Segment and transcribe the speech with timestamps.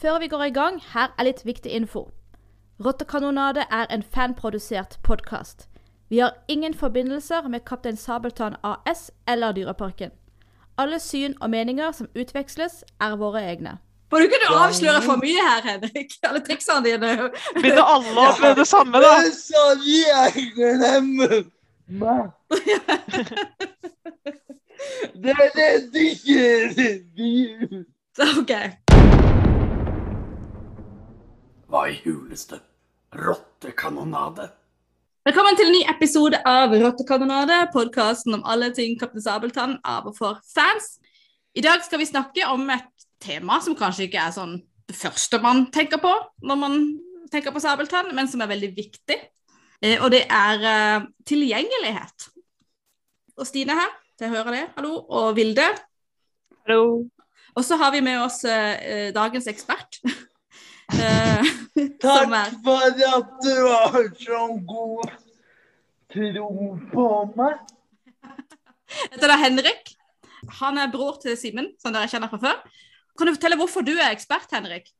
[0.00, 2.10] Før vi går i gang, her er litt viktig info.
[2.84, 5.68] Rottekanonade er en fanprodusert podkast.
[6.08, 10.10] Vi har ingen forbindelser med Kaptein Sabeltann AS eller Dyreparken.
[10.78, 13.78] Alle syn og meninger som utveksles, er våre egne.
[14.12, 16.12] Må du ikke avsløre for mye her, Henrik?
[16.28, 17.30] Alle triksene dine.
[17.56, 19.16] Begynner alle å prøve det samme, da?
[19.24, 21.48] Det sa jeg glemmer
[21.88, 22.28] meg.
[25.24, 27.32] Det redigerer vi
[27.64, 27.80] du
[28.36, 28.52] OK.
[31.66, 32.60] Hva i huleste?
[33.18, 34.44] Rottekanonade?
[35.26, 40.14] Velkommen til en ny episode av Rottekanonade, podkasten om alle ting Kaptein Sabeltann av og
[40.14, 41.00] for fans.
[41.58, 45.40] I dag skal vi snakke om et tema som kanskje ikke er sånn det første
[45.42, 46.12] man tenker på
[46.46, 46.78] når man
[47.34, 49.18] tenker på Sabeltann, men som er veldig viktig.
[49.82, 52.28] Eh, og det er eh, tilgjengelighet.
[53.42, 55.66] Og Stine her, til hører det, hallo, og Vilde.
[56.62, 57.08] Hallo.
[57.58, 59.98] Og så har vi med oss eh, dagens ekspert.
[60.94, 61.46] Eh,
[62.02, 65.14] Takk er for at du har så god
[66.12, 66.50] tro
[66.92, 67.06] på
[67.38, 67.58] meg.
[69.12, 69.96] Dette er Henrik.
[70.60, 72.62] Han er bror til Simen, som dere kjenner fra før.
[73.18, 74.92] Kan du fortelle hvorfor du er ekspert, Henrik?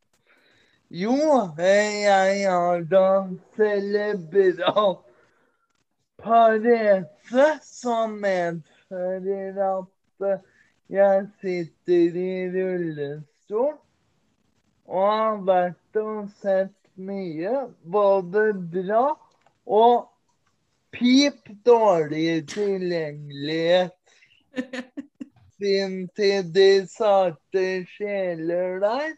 [0.90, 1.14] Jo,
[1.58, 3.06] jeg har da
[3.56, 5.00] celebral
[6.22, 10.28] parese som medfører at
[10.88, 13.74] jeg sitter i rullestol
[14.86, 19.04] og har vært og sett mye, både bra
[19.66, 20.06] og
[20.94, 23.96] pip dårlig tilgjengelighet.
[25.56, 29.14] Sin til de sarte sjeler der.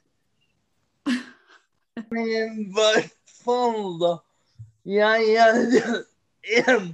[2.14, 2.42] Men i
[2.74, 4.12] hvert fall, da.
[4.88, 5.54] Jeg er
[6.62, 6.86] en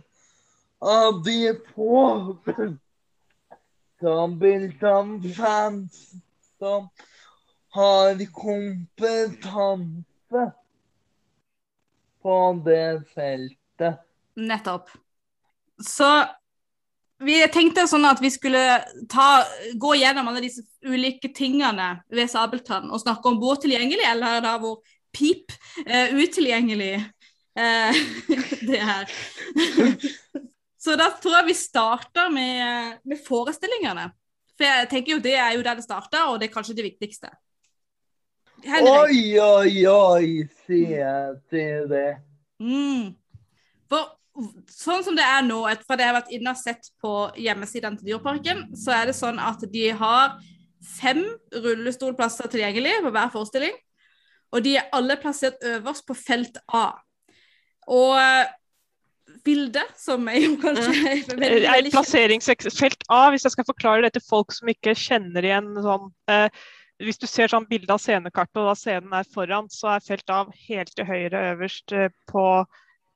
[0.81, 2.37] av de få
[4.01, 6.15] Sabeltann-fans
[6.59, 6.89] som
[7.75, 10.53] har kompetanse
[12.23, 13.95] på det feltet.
[14.37, 14.91] Nettopp.
[15.83, 16.25] Så
[17.25, 19.43] vi tenkte sånn at vi skulle ta,
[19.75, 24.59] gå gjennom alle disse ulike tingene ved Sabeltann og snakke om hvor tilgjengelig, eller da
[24.63, 24.77] hvor
[25.15, 25.53] pip
[25.87, 27.93] uh, utilgjengelig uh,
[28.71, 29.05] det er.
[30.85, 34.11] Så da tror jeg vi starter med, med forestillingene.
[34.55, 36.91] For jeg tenker jo det er jo der det starter, og det er kanskje det
[36.93, 37.33] viktigste.
[38.65, 38.95] Henrik.
[39.05, 42.09] Oi, oi, oi, sier jeg det.
[42.63, 43.13] Mm.
[43.91, 44.11] For
[44.73, 48.01] sånn som det er nå, for det jeg har vært inne og sett på hjemmesidene
[48.01, 50.37] til Dyreparken, så er det sånn at de har
[50.85, 51.23] fem
[51.55, 53.77] rullestolplasser tilgjengelig på hver forestilling.
[54.55, 56.87] Og de er alle plassert øverst på felt A.
[57.91, 58.53] Og eh,
[59.45, 64.27] bildet, som er jo kanskje veldig, veldig plasseringsfelt A, hvis jeg skal forklare det til
[64.29, 66.65] folk som ikke kjenner igjen sånn eh,
[67.03, 70.31] Hvis du ser sånn bilde av scenekartet, og da scenen er foran, så er felt
[70.31, 72.45] A helt til høyre øverst eh, på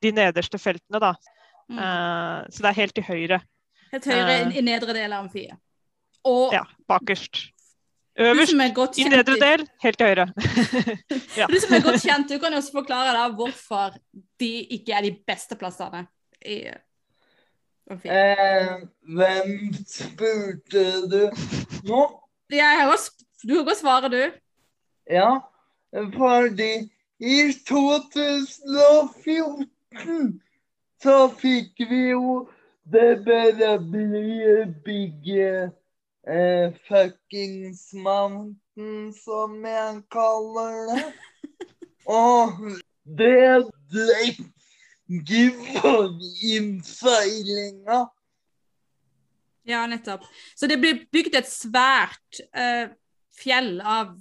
[0.02, 1.12] de nederste feltene, da.
[1.68, 1.78] Mm.
[1.78, 3.38] Uh, så det er helt til høyre.
[3.92, 5.58] Helt høyre i, i nedre del av amfiet.
[6.26, 7.48] Og Ja, bakerst.
[8.18, 10.26] Øverst er i nedre del, helt til høyre.
[11.38, 11.46] ja.
[11.46, 13.94] Du som er godt kjent, du kan jo også forklare da hvorfor
[14.42, 16.02] de ikke er de beste plassene
[16.42, 16.64] i
[17.90, 18.10] amfiet.
[18.10, 18.72] Eh,
[19.14, 19.52] hvem
[19.86, 21.20] spurte du
[21.86, 22.02] nå?
[22.50, 24.30] Jeg har også, du kan godt svare, du.
[25.10, 25.38] Ja,
[25.92, 30.42] fordi i 2014
[31.02, 32.48] så fikk vi jo
[32.92, 35.70] det berømmelige bygget
[36.28, 41.04] eh, Fuckings Mountain, som jeg kaller det.
[42.06, 42.52] Og
[43.04, 48.04] det legger for innseilinga.
[49.68, 50.24] Ja, nettopp.
[50.56, 52.88] Så det ble bygd et svært eh,
[53.38, 54.16] fjell av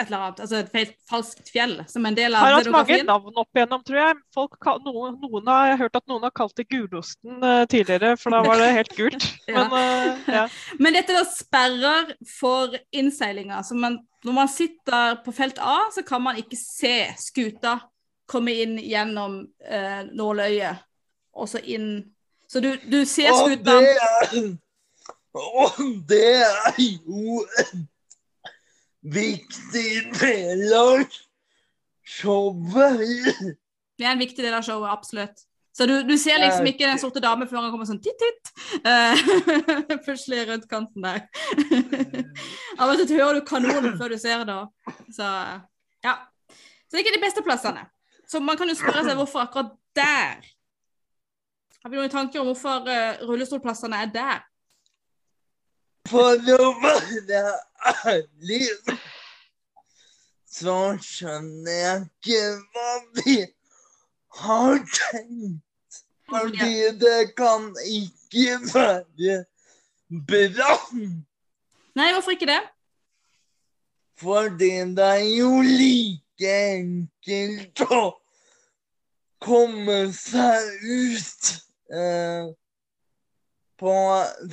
[0.00, 2.98] et eller annet, altså et feil- falskt fjell, som en del av Har hatt mange
[3.06, 4.16] navn opp igjennom, tror jeg.
[4.34, 8.14] Folk, noen, noen har jeg har hørt at noen har kalt det gulosten uh, tidligere,
[8.20, 9.28] for da var det helt gult.
[9.52, 9.66] Ja.
[9.68, 10.46] Men uh, ja.
[10.80, 13.60] Men dette da sperrer for innseilinga.
[13.66, 17.78] Så man, når man sitter på felt A, så kan man ikke se skuta
[18.30, 20.82] komme inn gjennom uh, nåløyet,
[21.36, 21.94] og så inn
[22.48, 24.52] Så du, du ser skuta skuta det er
[25.32, 25.68] å,
[26.08, 27.40] det er jo
[29.02, 31.04] viktig del av
[32.06, 33.56] showet.
[33.98, 35.46] Det er en viktig del av showet, absolutt.
[35.72, 38.50] Så du, du ser liksom ikke den sorte dame før han kommer sånn titt-titt.
[38.84, 39.16] Uh,
[40.04, 41.22] Plutselig rundt kanten der.
[42.80, 44.58] Av og til hører du kanonen før du ser det.
[45.16, 45.28] Så
[46.04, 46.18] ja.
[46.52, 47.86] Så det er ikke de beste plassene.
[48.28, 50.44] Så man kan jo spørre seg hvorfor akkurat der.
[51.82, 54.44] Har vi noen tanker om hvorfor uh, rullestolplassene er der?
[56.10, 57.46] For å være
[58.14, 58.68] ærlig
[60.52, 62.40] så skjønner jeg ikke
[62.74, 63.36] hva de
[64.42, 66.02] har tenkt.
[66.28, 69.44] Fordi det kan ikke være
[70.28, 70.76] bra.
[71.96, 72.60] Nei, hvorfor ikke det?
[74.22, 78.02] Fordi det er jo like enkelt å
[79.42, 81.50] komme seg ut
[81.92, 82.48] eh,
[83.82, 83.96] på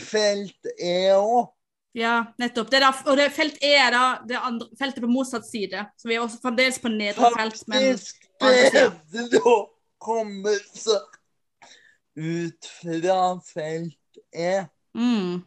[0.09, 1.53] felt E òg.
[1.97, 2.69] Ja, nettopp.
[2.69, 5.86] Det er da, og det felt E er da det andre, feltet på motsatt side.
[5.97, 9.56] Så vi er også fremdeles på nedre felt, Faktisk bedre å
[10.00, 11.18] komme seg
[12.19, 14.65] ut fra felt E.
[14.94, 15.39] mm.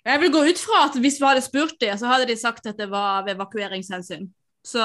[0.00, 2.66] Jeg vil gå ut fra at hvis vi hadde spurt dem, så hadde de sagt
[2.66, 4.30] at det var av evakueringshensyn.
[4.60, 4.80] Så,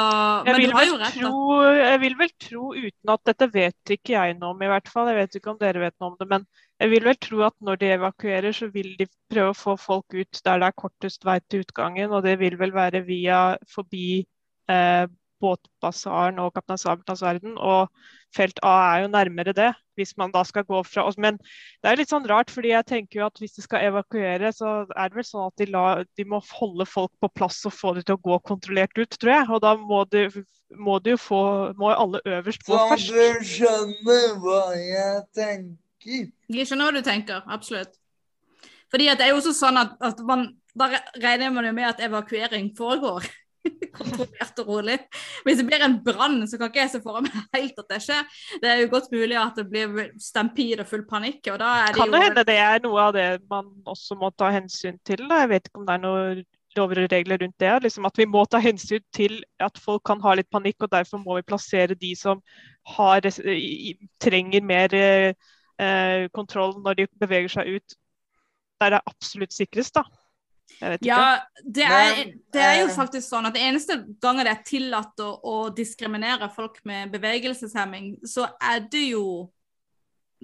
[0.47, 1.17] Jeg vil, rett.
[1.17, 1.39] tro,
[1.75, 5.09] jeg vil vel tro, uten at dette vet ikke jeg noe om i hvert fall,
[5.11, 6.45] jeg vet ikke om dere vet noe om det, men
[6.79, 10.15] jeg vil vel tro at når de evakuerer, så vil de prøve å få folk
[10.15, 13.41] ut der det er kortest vei til utgangen, og det vil vel være via
[13.73, 14.07] forbi
[14.71, 15.05] eh,
[15.45, 17.91] båtbasaren og Kaptein Sabeltanns verden, og
[18.35, 21.17] felt A er jo nærmere det, hvis man da skal gå fra oss.
[21.21, 24.51] Men det er litt sånn rart, fordi jeg tenker jo at hvis de skal evakuere,
[24.55, 25.85] så er det vel sånn at de, la,
[26.17, 29.35] de må holde folk på plass og få dem til å gå kontrollert ut, tror
[29.37, 29.49] jeg.
[29.55, 30.25] Og da må de,
[30.75, 31.43] må de jo få
[31.79, 33.11] Må alle øverst gå først.
[33.13, 36.27] Kan du skjønne hva jeg tenker.
[36.51, 37.95] Jeg skjønner hva du tenker, absolutt.
[38.93, 40.47] Fordi at det er jo også sånn at, at man,
[40.77, 43.25] da regner man jo med at evakuering foregår.
[43.95, 44.97] Kontrollert og rolig.
[45.45, 48.01] Hvis det blir en brann, så kan ikke jeg se for meg helt at det
[48.03, 48.25] skjer.
[48.61, 51.93] Det er jo godt mulig at det blir stampede og full panikk, og da er
[51.93, 54.99] det Kan jo det hende det er noe av det man også må ta hensyn
[55.07, 55.25] til?
[55.29, 55.45] Da?
[55.45, 56.45] Jeg vet ikke om det er noen
[56.75, 57.73] lover og regler rundt det.
[57.85, 61.21] Liksom at vi må ta hensyn til at folk kan ha litt panikk, og derfor
[61.23, 62.41] må vi plassere de som
[62.95, 63.25] har,
[64.21, 65.31] trenger mer eh,
[65.81, 67.97] eh, kontroll når de beveger seg ut,
[68.81, 69.95] der det er absolutt sikrest.
[69.95, 70.03] da.
[70.75, 71.07] Jeg vet ikke.
[71.07, 71.25] Ja,
[71.63, 72.21] det er,
[72.53, 75.55] det er jo eh, faktisk sånn at det eneste gangen det er tillatt å, å
[75.75, 79.25] diskriminere folk med bevegelseshemming, så er det jo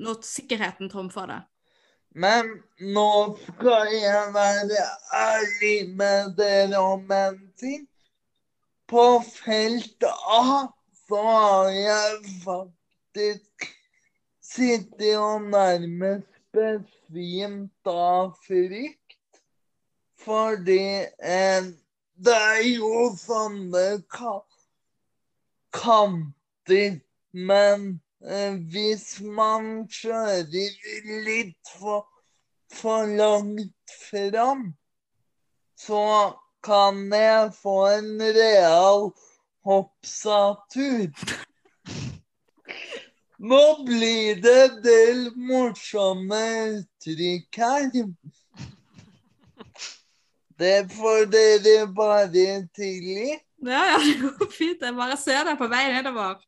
[0.02, 1.42] når sikkerheten trumfer det.
[2.12, 2.48] Men
[2.96, 4.86] nå skal jeg være
[5.16, 7.86] ærlig med dere om en ting.
[8.92, 10.68] På felt A
[11.08, 13.70] så har jeg faktisk
[14.44, 19.01] sittet og nærmest besvimt av frykt.
[20.22, 20.82] Fordi
[21.20, 21.72] eh,
[22.22, 24.36] det er jo sånne ka
[25.74, 27.00] kanter.
[27.32, 27.88] Men
[28.26, 30.46] eh, hvis man kjører
[31.26, 32.06] litt for,
[32.74, 34.74] for langt fram,
[35.80, 36.04] så
[36.64, 39.10] kan jeg få en real
[39.66, 41.10] hoppsatur.
[43.42, 46.42] Nå blir det del morsomme
[46.78, 47.88] uttrykk her.
[50.62, 52.28] Det får dere bare
[52.76, 53.40] tidlig.
[53.66, 54.82] Ja, ja, det går fint.
[54.82, 56.42] Jeg bare ser deg på vei nedover.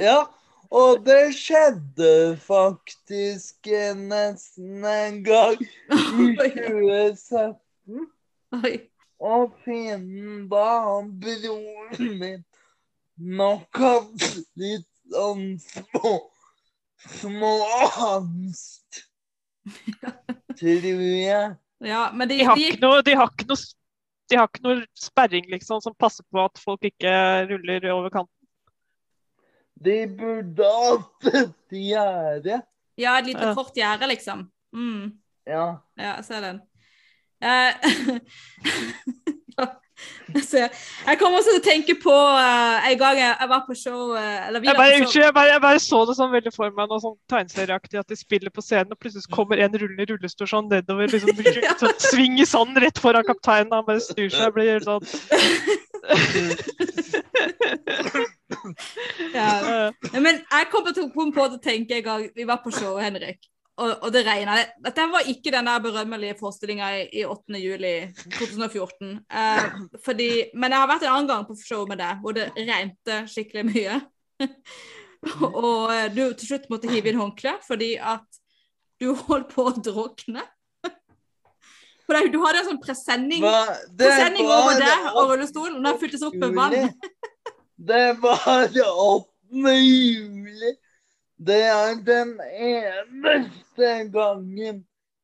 [0.00, 0.22] Ja,
[0.70, 3.68] og det skjedde faktisk
[4.00, 5.68] nesten en gang i
[6.40, 8.08] 2017.
[8.60, 8.74] Oi.
[9.20, 12.44] Og fienden da, han broren min,
[13.20, 16.14] nok hadde litt sånn små
[17.08, 17.52] små
[17.96, 19.04] angst.
[20.58, 21.54] Tror jeg.
[21.80, 23.56] Ja, men de, De har de, ikke noe, de har ikke noe,
[24.30, 27.12] de har ikke noe sperring liksom, som passer på at folk ikke
[27.50, 28.36] ruller over kanten.
[29.80, 32.60] De burde hatt et gjerde.
[33.00, 33.54] ja, et lite Ja.
[33.56, 34.50] kort gjerde, liksom.
[34.76, 35.16] Mm.
[35.48, 35.80] Ja.
[35.96, 36.60] Ja, jeg ser den.
[37.40, 37.72] Eh,
[40.60, 40.70] jeg,
[41.06, 44.12] jeg kommer også til å tenke på uh, en gang jeg, jeg var på show
[44.14, 45.22] uh, eller Jeg bare, på show.
[45.24, 48.18] jeg bare, jeg bare så det sånn veldig for meg, noe sånn tegneserieaktig, at de
[48.18, 51.34] spiller på scenen, og plutselig kommer en rullende rullestol sånn nedover, liksom,
[51.82, 55.04] sånn, sving i sanden rett foran kapteinen, han bare snur seg og blir sånn
[59.34, 59.90] Ja.
[60.12, 62.98] Men jeg kom til å komme på å tenke en gang vi var på show,
[63.00, 63.40] Henrik,
[63.80, 64.58] og, og det regna.
[64.84, 67.60] Dette var ikke den der berømmelige forestillinga i, i 8.
[67.62, 67.94] juli
[68.36, 69.14] 2014.
[69.40, 72.50] Eh, fordi, men jeg har vært en annen gang på show med deg hvor det
[72.58, 74.00] regnet skikkelig mye.
[75.64, 78.40] og eh, du til slutt måtte hive inn håndkle fordi at
[79.00, 80.44] du holdt på å drukne.
[82.04, 83.44] For du hadde en sånn presenning,
[83.96, 86.92] presenning over deg og rullestolen, og den fylltes opp med vann.
[87.80, 89.74] Det var det 8.
[89.78, 90.74] juli.
[91.40, 94.82] Det er den eneste gangen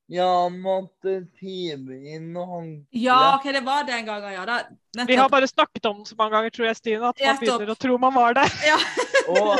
[0.08, 2.86] jeg måtte hive inn håndkle.
[2.94, 4.44] Ja, OK, det var den gangen, ja.
[4.46, 7.40] Da, Vi har bare snakket om det så mange ganger, tror jeg, Stine, at man
[7.42, 8.54] begynner å tro man var der.
[8.64, 8.78] Ja.
[9.36, 9.58] Og,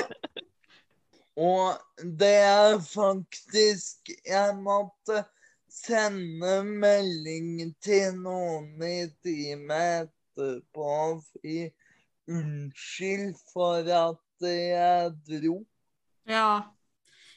[1.43, 5.25] og det er faktisk Jeg måtte
[5.67, 11.67] sende melding til noen i time etterpå og si
[12.31, 15.59] unnskyld for at jeg dro.
[16.26, 16.75] Ja.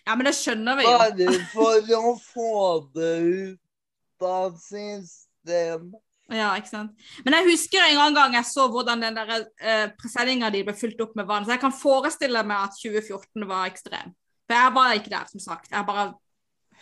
[0.06, 0.94] ja, men det skjønner vi jo.
[0.98, 2.54] Bare for å få
[2.96, 6.00] det ut av systemet.
[6.30, 7.06] Ja, ikke sant.
[7.26, 10.76] Men jeg husker en annen gang jeg så hvordan den der eh, presenninga di ble
[10.78, 11.46] fylt opp med vann.
[11.46, 14.14] Så jeg kan forestille meg at 2014 var ekstrem.
[14.46, 15.72] For jeg var ikke der, som sagt.
[15.72, 16.06] Jeg har bare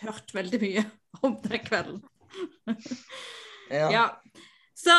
[0.02, 0.84] hørt veldig mye
[1.24, 2.02] om den kvelden.
[3.72, 3.88] Ja.
[3.92, 4.04] Ja.
[4.76, 4.94] Så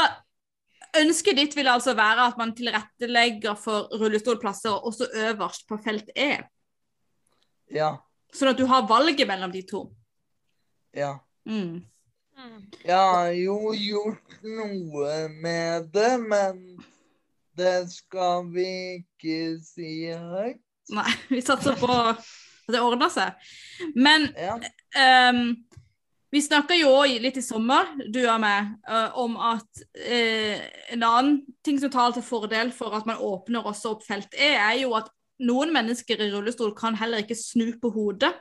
[0.98, 6.40] ønsket ditt vil altså være at man tilrettelegger for rullestolplasser også øverst på felt E.
[7.74, 7.94] Ja.
[8.34, 9.88] Sånn at du har valget mellom de to.
[10.96, 11.16] Ja.
[11.50, 11.82] Mm.
[12.86, 16.62] Jeg har jo gjort noe med det, men
[17.60, 18.68] det skal vi
[19.02, 20.62] ikke si høyt.
[20.96, 22.24] Nei, vi satser på at
[22.70, 23.50] det ordner seg.
[23.98, 24.56] Men Ja.
[25.34, 25.58] um,
[26.30, 30.58] vi snakka jo òg litt i sommer, du og meg, uh, om at uh,
[30.94, 34.54] en annen ting som taler til fordel for at man åpner også opp felt E,
[34.54, 35.10] er jo at
[35.40, 38.34] noen mennesker i rullestol kan heller ikke snu på hodet.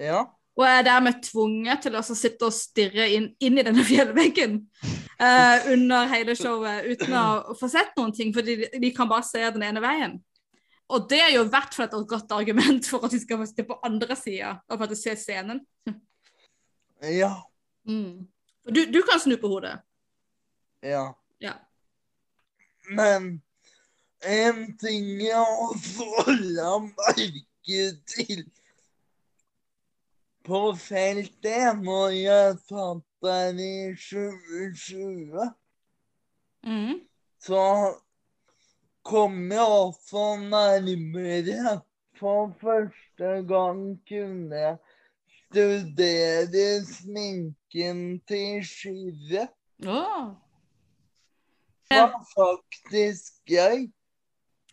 [0.00, 0.24] Ja.
[0.56, 4.58] Og er dermed tvunget til å så sitte og stirre inn, inn i denne fjellveggen
[5.20, 9.26] eh, under hele showet uten å få sett noen ting, fordi de, de kan bare
[9.28, 10.16] se den ene veien.
[10.92, 13.66] Og det er jo i hvert fall et godt argument for at de skal sitte
[13.66, 15.60] på andre sida og faktisk se scenen.
[17.02, 17.32] Ja.
[17.84, 18.24] Mm.
[18.70, 19.76] Du, du kan snu på hodet.
[20.82, 21.10] Ja.
[21.42, 21.58] Ja.
[22.88, 23.42] Men
[24.26, 26.06] en ting jeg også
[26.56, 28.44] la merke til
[30.46, 35.52] på feltet når jeg satt der i 2020,
[36.66, 37.00] Mm.
[37.38, 37.94] så
[39.04, 41.80] kom jeg også nærmere.
[42.18, 44.76] For første gang kunne jeg
[45.46, 49.48] studere sminken til Skyrre.
[49.86, 50.32] Oh.
[51.90, 53.86] Det var faktisk gøy.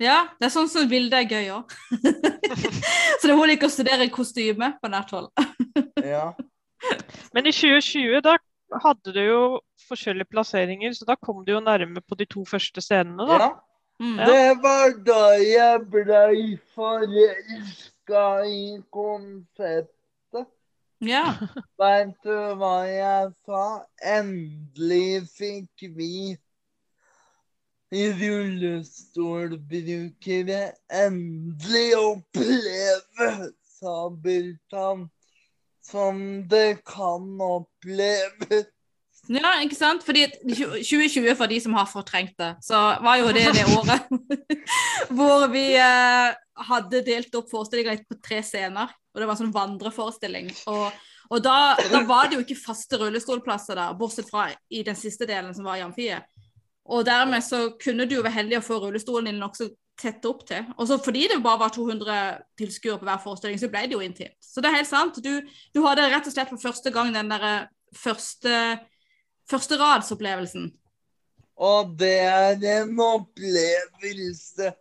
[0.03, 1.75] Ja, det er sånn som bildet er gøy òg.
[3.19, 5.31] Så det er hun liker å studere kostyme på nært hold.
[6.03, 6.33] Ja.
[7.31, 8.33] Men i 2020 da
[8.83, 9.43] hadde du jo
[9.87, 13.37] forskjellige plasseringer, så da kom du jo nærme på de to første scenene, da.
[13.39, 13.47] ja.
[14.01, 14.17] Mm.
[14.19, 14.25] Ja.
[14.27, 20.49] Det var da jeg blei forelska i konseptet.
[21.03, 21.23] Ja.
[21.79, 23.63] Veit du hva jeg sa?
[24.17, 26.35] Endelig fikk vi
[27.93, 35.09] rullestolbrukere endelig oppleve Sabeltann
[35.83, 38.69] som det kan oppleves.
[39.27, 40.03] ja, ikke sant?
[40.05, 44.07] Fordi 2020, for de som har fortrengt det, så var jo det det året
[45.15, 46.35] hvor vi eh,
[46.69, 48.93] hadde delt opp forestillinga på tre scener.
[49.13, 50.49] Og det var en sånn vandreforestilling.
[50.71, 50.87] Og,
[51.29, 55.27] og da, da var det jo ikke faste rullestolplasser der, bortsett fra i den siste
[55.29, 56.31] delen som var i amfiet.
[56.91, 60.41] Og dermed så kunne du jo være heldig å få rullestolen din nokså tett opp
[60.47, 60.65] til.
[60.77, 62.15] Og så fordi det bare var 200
[62.59, 64.37] tilskuere på hver forestilling, så ble det jo intimt.
[64.41, 65.19] Så det er helt sant.
[65.23, 65.33] Du,
[65.73, 67.53] du hadde rett og slett for første gang den derre
[67.93, 68.79] første
[69.51, 70.71] førsteradsopplevelsen.
[71.61, 74.71] Og det er en opplevelse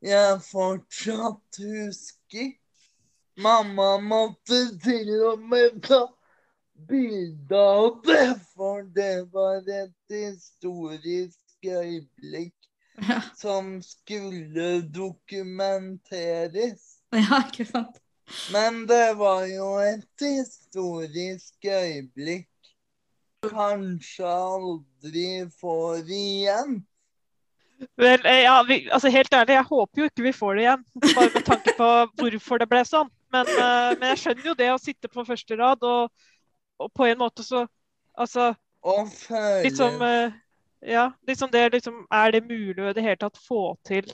[0.00, 2.54] jeg fortsatt husker.
[3.38, 6.06] Mamma måtte til og med ta
[6.88, 12.54] bilde av det, for det var et historisk øyeblikk
[13.08, 16.80] Ja, som skulle dokumenteres.
[17.14, 17.98] ja ikke sant?
[18.52, 22.48] Men det var jo et historisk øyeblikk.
[23.46, 26.80] Kanskje aldri får igjen.
[27.96, 30.82] Vel, eh, ja, vi, altså Helt ærlig, jeg håper jo ikke vi får det igjen,
[31.14, 33.10] bare med tanke på hvorfor det ble sånn.
[33.32, 36.10] Men, eh, men jeg skjønner jo det å sitte på første rad, og,
[36.78, 37.66] og på en måte så
[38.18, 38.54] Altså,
[39.62, 40.32] liksom eh,
[40.80, 44.10] Ja, liksom det liksom Er det mulig å i det hele tatt få til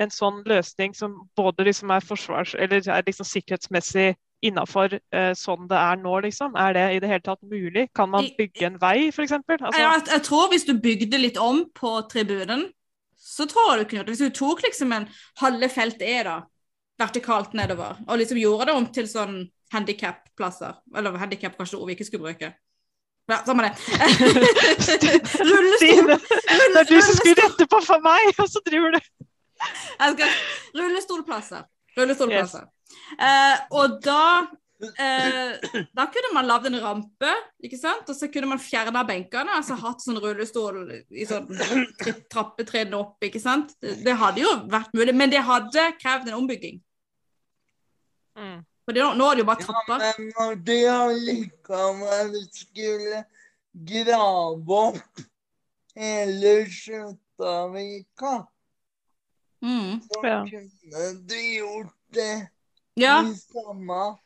[0.00, 2.54] en sånn løsning som både liksom er forsvars...
[2.56, 6.54] Eller er liksom sikkerhetsmessig innafor eh, sånn det er nå, liksom?
[6.56, 7.90] Er det i det hele tatt mulig?
[7.92, 9.34] Kan man bygge en vei, f.eks.?
[9.36, 12.64] Altså, Jeg, jeg tror hvis du bygde litt om på tribunen,
[13.20, 14.16] så tror jeg du kunne gjort det.
[14.16, 15.08] Hvis du tok liksom en
[15.42, 16.38] halve felt E, da,
[17.00, 19.36] vertikalt nedover, og liksom gjorde det om til sånn
[19.72, 22.52] handikapplasser, eller handikap kanskje ord vi ikke skulle bruke.
[23.30, 23.72] Ja, samme det.
[25.50, 26.08] Rullestol!
[26.10, 29.00] Det er du som skulle rette på for meg, og så driver du
[30.74, 31.68] Rullestolplasser.
[31.98, 32.64] rullestolplasser.
[32.64, 33.20] Yes.
[33.22, 34.22] Eh, og da
[34.82, 38.08] eh, Da kunne man lagd en rampe, ikke sant?
[38.08, 39.52] og så kunne man fjerna benkene.
[39.60, 41.46] altså Hatt sånn rullestol i sånn
[42.00, 43.76] tri trappetrinn opp, ikke sant.
[43.78, 46.82] Det, det hadde jo vært mulig, men det hadde krevd en ombygging.
[48.40, 48.58] mm.
[48.84, 53.24] For nå, nå er det jo bare Ja, men når de allikevel skulle
[53.86, 55.20] grave opp
[55.96, 58.46] hele Skjuttavika,
[59.62, 60.00] Mm.
[60.00, 60.44] så Ja.
[60.44, 62.48] kunne du gjort det
[62.96, 63.22] Ja.
[63.22, 64.18] i samme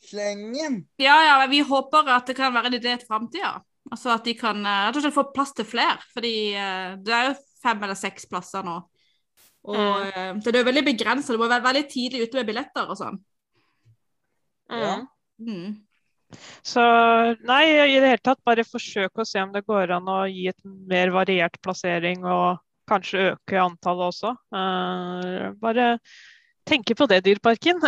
[0.00, 0.86] slengen.
[0.98, 3.62] ja, ja, vi håper at det kan være en idé til framtida.
[3.92, 5.98] Altså at de kan eh, rett og slett få plass til flere.
[6.14, 8.82] Fordi eh, det er jo fem eller seks plasser nå.
[9.64, 10.06] Og Mm.
[10.16, 11.32] eh, det er jo veldig begrensa.
[11.32, 13.18] Du må være veldig tidlig ute med billetter og sånn.
[14.68, 14.94] Ja.
[15.40, 15.76] Mm.
[16.66, 16.82] Så
[17.48, 20.48] nei, i det hele tatt bare forsøk å se om det går an å gi
[20.50, 22.58] et mer variert plassering og
[22.88, 24.34] kanskje øke antallet også.
[24.52, 25.94] Uh, bare
[26.68, 27.80] tenke på det, Dyreparken.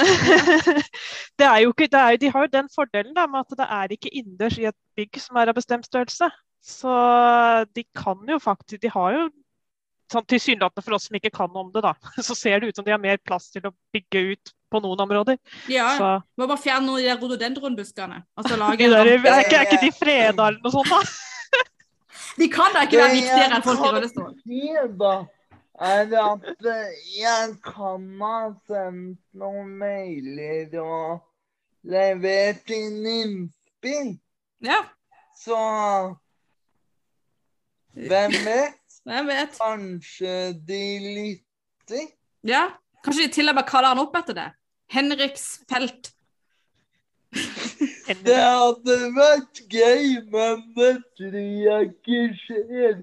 [1.39, 3.69] det er jo ikke, det er, de har jo den fordelen da, med at det
[3.77, 6.31] er ikke innendørs i et bygg som er av bestemt størrelse.
[6.65, 6.95] Så
[7.73, 9.21] de kan jo faktisk De har jo
[10.13, 11.95] sånn tilsynelatende for oss som ikke kan om det, da,
[12.27, 15.03] så ser det ut som de har mer plass til å bygge ut på noen
[15.05, 15.39] områder.
[15.73, 18.23] Ja, Så må bare fjerne noen av de der.
[18.39, 21.03] Altså de der, er, ikke, er ikke de freda eller noe sånt, da?
[22.41, 24.29] De kan da ikke være viktigere enn folk i rullestol.
[24.79, 25.15] er da,
[25.81, 28.37] er at eh, jeg kan ha
[28.71, 31.21] sendt noen mailer og
[31.91, 34.15] levert inn innspill.
[34.65, 34.79] Ja,
[35.37, 35.57] Så
[37.97, 38.77] hvem vet?
[39.09, 39.57] Hvem vet.
[39.59, 40.33] Kanskje
[40.69, 42.11] de lytter?
[42.47, 42.67] Ja,
[43.05, 44.49] Kanskje de til og med kaller han opp etter det.
[44.91, 46.13] Henriksfelt.
[48.11, 52.97] Det hadde vært gøy, men det tror jeg ikke skjer.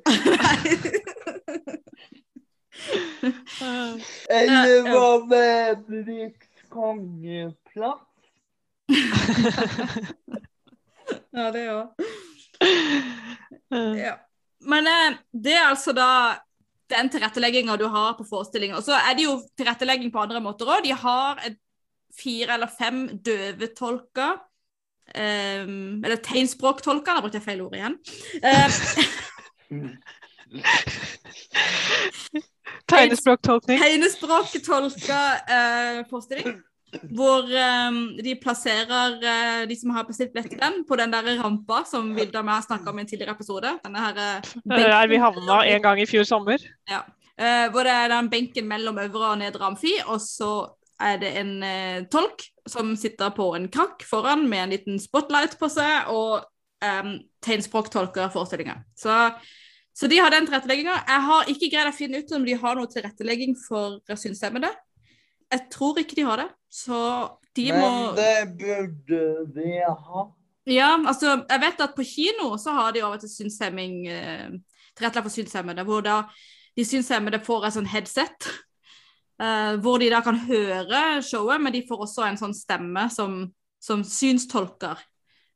[4.40, 5.48] Eller hva med
[5.88, 8.04] Henriks kongeplass?
[11.32, 11.88] Ja, det òg.
[13.72, 14.18] Ja.
[14.68, 16.10] Men eh, det er altså da
[16.92, 18.80] den tilrettelegginga du har på forestillinga.
[18.80, 20.84] Og så er det jo tilrettelegging på andre måter òg.
[20.86, 21.60] De har et,
[22.18, 24.38] fire eller fem døvetolker.
[25.08, 28.00] Um, eller tegnspråktolker, da brukte jeg feil ord igjen.
[29.68, 29.90] Um,
[32.88, 33.82] Tegnespråktolkning.
[33.82, 36.62] tegnespråktolka uh, forestilling.
[37.18, 41.28] Hvor um, de plasserer uh, de som har bestilt billett til den, på den der
[41.42, 43.76] rampa som Vilda og jeg snakka om i en tidligere episode.
[43.84, 46.64] Denne her, uh, Det er der vi havna en gang i fjor sommer.
[47.38, 50.52] Eh, hvor det er den benken mellom øvre og nedre amfi, og så
[51.04, 55.58] er det en eh, tolk som sitter på en krakk foran med en liten spotlight
[55.60, 56.48] på seg, og
[56.84, 57.14] um,
[57.46, 58.80] tegnspråktolker forestillinga.
[58.98, 59.14] Så,
[59.94, 60.98] så de har den tilrettelegginga.
[61.08, 64.74] Jeg har ikke greid å finne ut om de har noe tilrettelegging for synshemmede.
[65.48, 67.00] Jeg tror ikke de har det, så
[67.56, 69.22] de må Men det burde
[69.56, 70.26] de ha.
[70.68, 74.50] ja, altså, jeg vet at på kino så har de over til synshemming, eh,
[74.98, 76.22] tilrettelagt for synshemmede, hvor da
[76.78, 78.50] de synshemmede får et sånn headset,
[79.42, 83.32] eh, hvor de da kan høre showet, men de får også en sånn stemme som,
[83.84, 84.96] som synstolker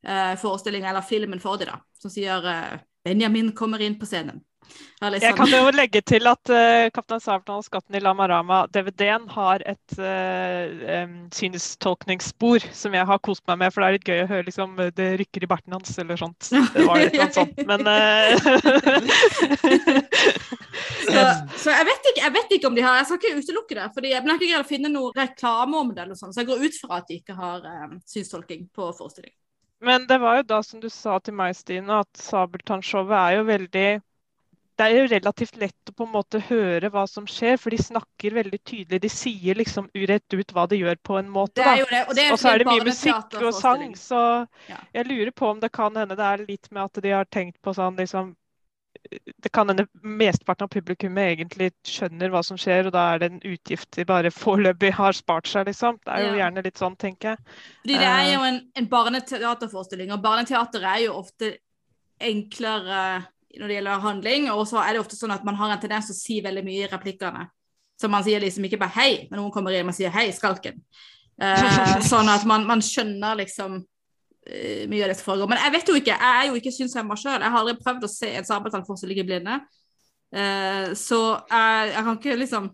[0.08, 4.42] uh, forestillingen eller filmen for dem, da, som sier uh, Benjamin kommer inn på scenen.
[5.02, 5.40] Eller Jeg sånn.
[5.42, 9.92] kan jo legge til at uh, 'Kaptein Sabeltann og skatten i Lamarama', DVD-en, har et
[9.98, 10.64] uh,
[11.02, 13.74] um, synstolkningsspor som jeg har kost meg med.
[13.74, 16.42] For det er litt gøy å høre liksom, det rykker i barten hans eller sånt.
[16.54, 17.58] Det var litt noe sånt.
[17.68, 17.82] Men
[21.56, 23.88] Så, jeg, vet ikke, jeg vet ikke om de har Jeg skal ikke utelukke det,
[23.96, 26.08] fordi jeg, men jeg har ikke greid å finne noe reklame om det.
[26.18, 29.34] sånn, Så jeg går ut fra at de ikke har eh, synstolking på forestilling.
[29.82, 33.46] Men det var jo da, som du sa til meg, Stine, at Sabeltann-showet er jo
[33.50, 33.90] veldig
[34.78, 37.78] Det er jo relativt lett å på en måte høre hva som skjer, for de
[37.78, 39.02] snakker veldig tydelig.
[39.04, 41.60] De sier liksom urett ut hva de gjør, på en måte.
[41.60, 41.74] Det da.
[41.76, 44.22] er jo det, og det er Og så er det mye musikk og sang, så
[44.70, 44.78] Ja.
[44.94, 47.62] jeg lurer på om det kan hende det er litt med at de har tenkt
[47.62, 48.34] på sånn liksom
[49.42, 53.32] Det kan hende mesteparten av publikummet egentlig skjønner hva som skjer, og da er det
[53.32, 56.00] en utgift de bare foreløpig har spart seg, liksom.
[56.06, 56.38] Det er jo Ja.
[56.46, 57.38] gjerne litt sånn, tenker jeg.
[57.82, 58.34] Fordi det er Eh.
[58.34, 61.58] jo en, en barneteaterforestilling, og barneteater er jo ofte
[62.22, 63.26] enklere
[63.60, 66.08] når det gjelder handling, og så er det ofte sånn at man har en tendens
[66.08, 67.48] til å si veldig mye i replikkene.
[68.00, 70.80] Så man sier liksom ikke bare 'hei' når noen kommer inn, man sier 'hei, skalken'.
[71.42, 73.86] Eh, sånn at man, man skjønner liksom
[74.42, 75.50] mye av dette foregår.
[75.52, 77.38] Men jeg vet jo ikke, jeg er jo ikke synshemma sjøl.
[77.38, 79.60] Jeg har aldri prøvd å se en sabeltannforestilling ligge blinde.
[80.32, 81.20] Eh, så
[81.52, 82.70] jeg, jeg kan ikke liksom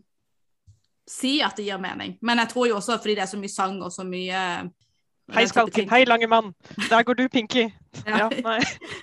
[1.07, 2.17] si at det gir mening.
[2.21, 4.43] Men jeg tror jo også fordi det er så mye sang og så mye
[5.27, 5.89] Hei, den Skalken.
[5.91, 6.53] Hei, lange mann.
[6.89, 7.69] Der går du, Pinky.
[8.07, 8.29] Ja.
[8.29, 8.59] Ja.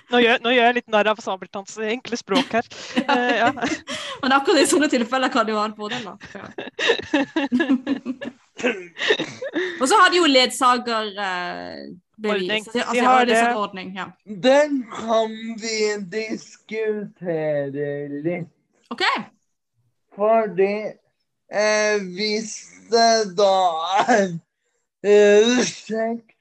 [0.09, 2.69] Nå, gjør, nå gjør jeg litt narr av Sabeltanns enkle språk her.
[2.95, 3.49] Uh, ja.
[4.23, 6.15] Men akkurat i sånne tilfeller kan det jo ha en fordel, da.
[9.81, 11.99] Og så har de jo ledsagerbevis.
[12.23, 12.51] Ordning.
[12.51, 13.33] Altså, De har det.
[13.33, 14.05] ledsagerordning, ja.
[14.25, 18.47] Den kan vi diskutere litt.
[18.89, 19.01] OK.
[20.15, 20.75] Fordi
[21.51, 22.55] eh, hvis
[22.91, 23.57] det da
[24.07, 24.39] er
[25.03, 26.35] eh, seks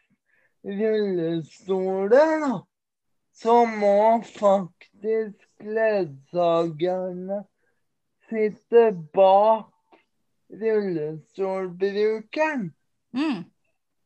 [0.65, 2.59] rullestoler, da,
[3.35, 7.45] så må faktisk ledsagerne
[8.31, 9.65] sitte bak
[10.55, 12.73] rullestolbrukeren.
[13.15, 13.45] Mm.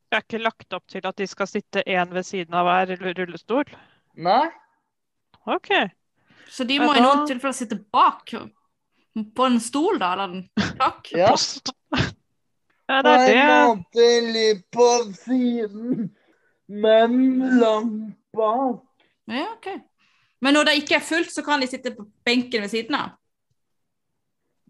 [0.09, 2.95] Det er ikke lagt opp til at de skal sitte én ved siden av hver
[3.19, 3.65] rullestol?
[4.17, 4.47] Nei,
[5.47, 5.69] OK.
[6.49, 8.33] Så de må må i noen tilfeller sitte bak
[9.37, 11.13] på en stol, da, eller en takk.
[11.13, 11.35] ja.
[12.89, 13.57] Ja, På det er en det.
[13.69, 16.07] måte litt på siden,
[16.69, 17.19] men
[17.61, 18.85] langt bak.
[19.29, 19.69] Ja, ok.
[20.41, 23.11] Men når det ikke er fullt, så kan de sitte på benken ved siden av?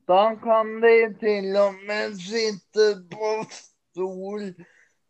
[0.08, 4.48] Da kan de til og med sitte på stol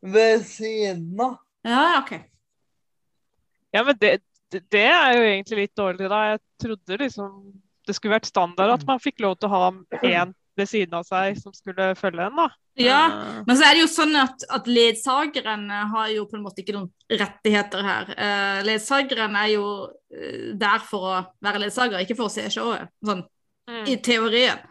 [0.00, 1.38] ved siden av.
[1.66, 2.12] Ja, ok.
[3.70, 4.18] Ja, men det,
[4.50, 6.20] det, er jo egentlig litt dårlig, da.
[6.32, 7.32] Jeg trodde liksom
[7.88, 9.68] det skulle vært standard at man fikk lov til å ha
[10.04, 12.48] én ved siden av seg som skulle følge en, da.
[12.78, 13.00] Ja,
[13.46, 16.76] Men så er det jo sånn at, at ledsageren har jo på en måte ikke
[16.76, 18.12] noen rettigheter her.
[18.14, 19.64] Eh, ledsageren er jo
[20.14, 22.92] eh, der for å være ledsager, ikke for å se showet.
[23.02, 23.24] Sånn
[23.68, 24.02] i mm.
[24.04, 24.62] teorien.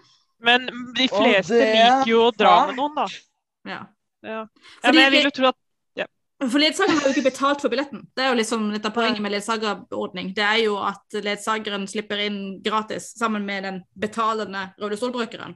[0.44, 3.08] Men de fleste er liker jo å dra med noen, da.
[3.68, 3.82] Ja.
[4.28, 4.44] Ja.
[4.84, 5.63] ja, men jeg vil jo tro at
[6.38, 8.04] For ledsageren har jo ikke betalt for billetten.
[8.13, 10.36] Det er jo liksom litt av poenget med ledsagerordning.
[10.38, 15.56] Det er jo at ledsageren slipper inn gratis sammen med den betalende rullestolbrukeren.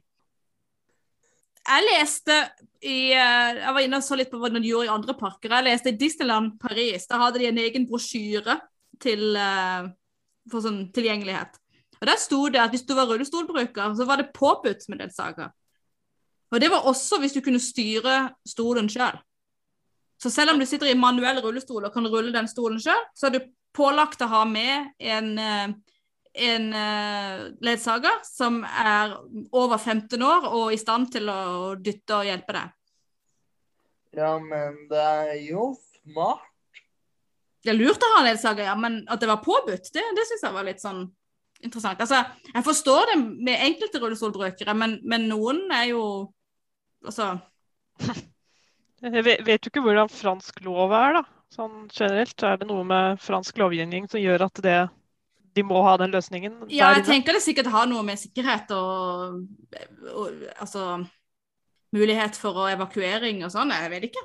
[1.62, 2.34] Jeg leste
[2.82, 5.54] i eh, Jeg var inne og så litt på hva de gjorde i andre parker.
[5.54, 7.06] Jeg leste i Disneyland Paris.
[7.06, 8.58] Da hadde de en egen brosjyre
[9.02, 9.90] til, eh,
[10.50, 11.62] for sånn tilgjengelighet.
[12.02, 15.54] Og Der sto det at hvis du var rullestolbruker, så var det påbudt med ledsager.
[16.52, 19.20] Og det var også hvis du kunne styre stolen sjøl.
[20.22, 23.30] Så selv om du sitter i manuell rullestol og kan rulle den stolen sjøl, så
[23.30, 25.72] er du pålagt å ha med en, eh,
[26.46, 29.16] en eh, ledsager som er
[29.50, 32.76] over 15 år og i stand til å dytte og hjelpe deg.
[34.20, 35.72] Ja, men det er jo
[36.04, 36.44] smart.
[37.64, 40.44] Det er lurt å ha ledsager, ja, men at det var påbudt, det, det syns
[40.44, 41.04] jeg var litt sånn
[41.62, 42.02] interessant.
[42.02, 46.04] Altså, jeg forstår det med enkelte rullestolbrukere, men, men noen er jo
[47.06, 47.34] Altså
[49.02, 51.22] Jeg vet, vet jo ikke hvordan fransk lov er, da.
[51.52, 52.44] Sånn generelt.
[52.46, 54.76] Er det noe med fransk lovgivning som gjør at det,
[55.58, 59.42] de må ha den løsningen Ja, jeg tenker det sikkert har noe med sikkerhet og,
[60.14, 61.02] og altså
[61.92, 64.22] mulighet for evakuering og sånn, jeg vet ikke.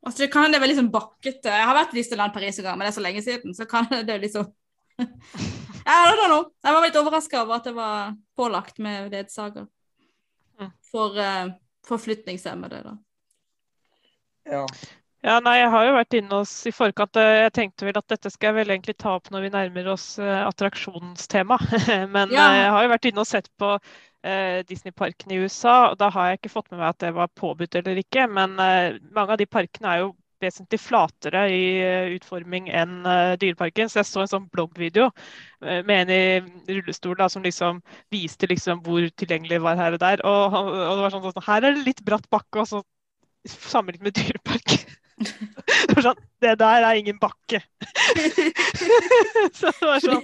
[0.00, 1.52] Altså, det kan det være liksom bakkete.
[1.52, 3.66] Jeg har vært i Disneyland Paris en gang, men det er så lenge siden, så
[3.68, 4.48] kan det liksom.
[5.90, 9.68] Jeg var litt overraska over at det var pålagt med ledsager
[10.60, 10.70] Mm.
[10.90, 11.48] for uh,
[11.86, 12.96] forflytningshemmede, da.
[14.44, 14.66] Ja.
[15.22, 17.16] Ja, nei, jeg har jo vært inne hos i forkant.
[17.20, 19.90] eh, Jeg tenkte vel at dette skal jeg vel egentlig ta opp når vi nærmer
[19.92, 21.58] oss uh, attraksjonstema.
[22.14, 22.46] Men Ja.
[22.48, 26.08] eh, jeg har jo vært inne og sett på eh, Disney-parkene i USA, og da
[26.14, 28.24] har jeg ikke fått med meg at det var påbudt eller ikke.
[28.32, 28.56] Men
[29.12, 33.90] mange av de parkene er jo vesentlig flatere i eh, utforming enn eh, Dyreparken.
[33.90, 38.48] Så jeg så en sånn bloggvideo eh, med en i rullestol da, som liksom viste
[38.50, 40.24] liksom hvor tilgjengelig var her og der.
[40.28, 42.82] Og, og det var sånn, sånn her er det litt bratt bakke, og så
[43.48, 44.99] sammenlignet med Dyreparken.
[46.04, 47.60] Sånn Det der er ingen bakke.
[49.58, 50.22] så det var sånn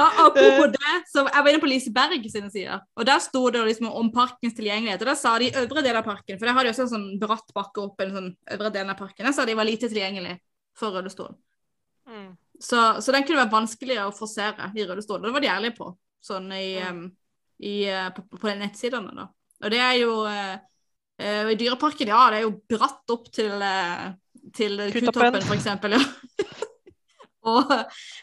[0.00, 3.90] apropos det, så jeg var inne på Liseberg sine sider, og der sto det liksom
[3.92, 5.02] om parkens tilgjengelighet.
[5.04, 7.08] Og da sa de øvre del av parken, for der har de også en sånn
[7.20, 10.38] bratt bakke opp en sånn øvre delen av parken, der sa de var lite tilgjengelig
[10.78, 11.34] for rullestol.
[12.08, 12.30] mm.
[12.60, 15.22] Så, så den kunne være vanskeligere å forsere i rullestol.
[15.24, 15.86] Det var de ærlige på,
[16.20, 17.06] sånn i, Mm.
[17.64, 17.76] i,
[18.16, 19.24] på, på, de nettsidene, da.
[19.64, 20.58] Og det er jo eh,
[21.20, 24.10] eh, I Dyreparken, ja, det er jo bratt opp til, eh,
[24.56, 25.42] til Kutoppen.
[25.42, 25.96] For eksempel.
[25.96, 26.02] Ja.
[27.52, 27.76] og,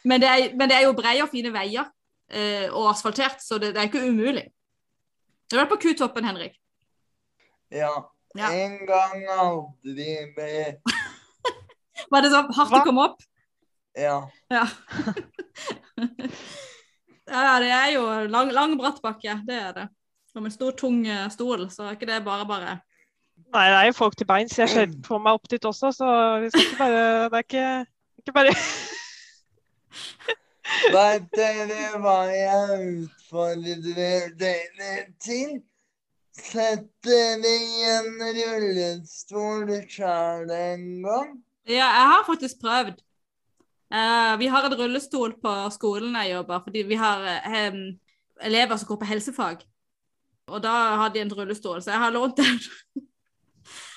[0.03, 1.87] men, det er, men det er jo breie og fine veier
[2.31, 4.47] eh, og asfaltert, så det, det er ikke umulig.
[5.47, 6.59] Du har vært på Kutoppen, Henrik.
[7.71, 7.95] ja.
[8.37, 8.51] Ja.
[8.53, 10.75] En gang aldri mer.
[12.11, 12.81] Var det så hardt Hva?
[12.81, 13.23] å komme opp?
[13.97, 14.17] Ja.
[14.53, 14.65] Ja.
[17.33, 19.87] ja, det er jo lang, lang bratt bakke, det er det.
[20.29, 22.77] Som en stor, tung eh, stol, så er ikke det bare bare.
[23.53, 24.57] Nei, det er jo folk til beins.
[24.59, 26.07] Jeg ser på meg opp dit også, så
[26.43, 27.85] vi skal ikke bare Det er ikke,
[28.21, 28.53] ikke bare
[30.97, 35.49] Vet dere hva jeg utfordrer dere til?
[36.37, 41.31] Sett dere i en rullestol sjøl en gang.
[41.67, 42.99] Ja, jeg har faktisk prøvd.
[43.87, 47.23] Uh, vi har en rullestol på skolen jeg jobber, fordi vi har
[47.71, 47.81] um,
[48.43, 49.57] elever som går på helsefag.
[50.47, 52.59] Og da har de en rullestol, så jeg har lånt den.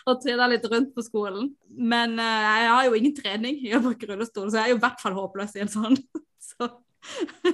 [0.06, 1.50] og trilla litt rundt på skolen.
[1.70, 4.80] Men uh, jeg har jo ingen trening i å bruke rullestol, så jeg er jo
[4.80, 5.98] i hvert fall håpløs i en sånn.
[6.50, 6.70] så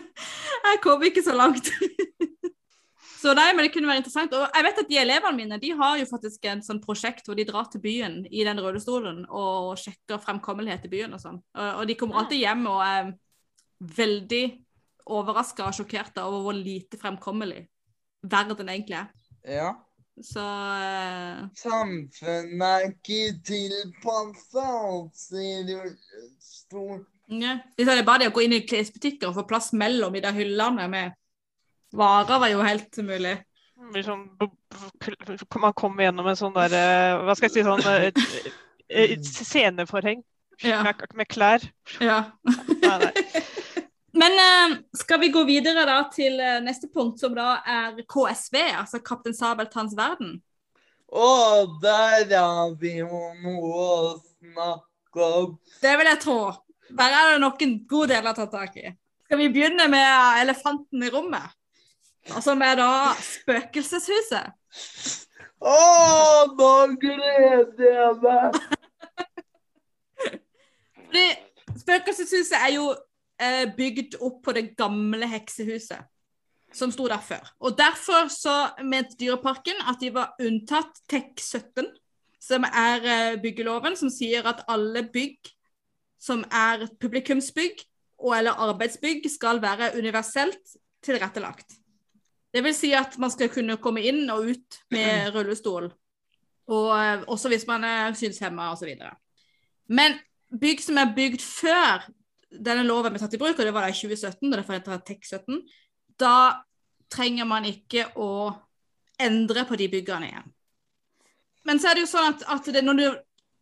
[0.71, 1.71] jeg kom ikke så langt.
[3.17, 4.35] Så nei, men det kunne være interessant.
[4.37, 7.35] Og jeg vet at de elevene mine de har jo faktisk en sånn prosjekt hvor
[7.35, 11.41] de drar til byen i den rullestolen og sjekker fremkommelighet i byen og sånn.
[11.57, 13.09] Og, de kommer alltid hjem og er
[13.97, 14.45] veldig
[15.17, 17.65] overraska og sjokkerte over hvor lite fremkommelig
[18.27, 19.11] verden egentlig er.
[19.47, 19.73] Ja.
[20.25, 27.03] Så eh, Samfunnet er ikke tilpassa oss i rullestol.
[27.29, 27.59] ja.
[27.77, 30.23] Det er det bare det å gå inn i klesbutikker og få plass mellom i
[30.25, 31.13] de hyllene med
[31.97, 33.37] varer var jo helt umulig.
[33.77, 34.25] Mye sånn,
[35.61, 38.23] man kommer gjennom en sånn der eh, Hva skal jeg si sånn et,
[38.89, 40.25] eh, Sceneforheng
[40.65, 40.81] Ja.
[41.13, 41.61] med klær.
[42.01, 42.23] Ja.
[42.47, 43.13] Nei, nei.
[44.17, 48.57] Men eh, skal vi gå videre da til eh, neste punkt, som da er KSV,
[48.81, 50.39] altså Kaptein Sabeltanns verden?
[51.13, 51.29] Å,
[51.83, 55.59] der har vi jo noe å snakke om.
[55.83, 56.39] Det vil jeg tro.
[56.97, 58.95] Der er det nok en god del å ta tak i.
[59.27, 61.53] Skal vi begynne med elefanten i rommet?
[62.43, 62.91] Som er da
[63.23, 64.55] spøkelseshuset.
[65.61, 65.77] Å,
[66.57, 68.61] nå gleder jeg meg!
[71.07, 71.27] Fordi
[71.77, 72.91] Spøkelseshuset er jo
[73.40, 76.05] eh, bygd opp på det gamle heksehuset
[76.77, 77.44] som sto der før.
[77.61, 81.87] Og Derfor så mente Dyreparken at de var unntatt TEK17,
[82.40, 85.53] som er eh, byggeloven, som sier at alle bygg
[86.20, 87.85] som er publikumsbygg
[88.18, 91.77] og eller arbeidsbygg, skal være universelt tilrettelagt.
[92.55, 95.90] Det vil si at man skal kunne komme inn og ut med rullestol,
[96.66, 98.94] og eh, også hvis man er synshemma osv.
[99.88, 100.16] Men
[100.61, 102.09] bygg som er bygd før
[102.62, 105.11] denne loven ble tatt i bruk, og det var da i 2017, da det forhindret
[105.11, 105.61] TEK17,
[106.21, 106.37] da
[107.12, 108.31] trenger man ikke å
[109.23, 110.53] endre på de byggene igjen.
[111.66, 113.11] Men så er det jo sånn at, at det, når, det,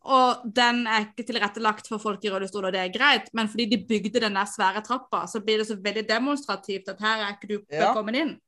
[0.04, 3.66] og den er ikke tilrettelagt for folk i rullestol, og det er greit, men fordi
[3.70, 7.36] de bygde den der svære trappa, så blir det så veldig demonstrativt at her er
[7.36, 7.86] ikke du Ja.
[7.86, 8.40] velkommen inn.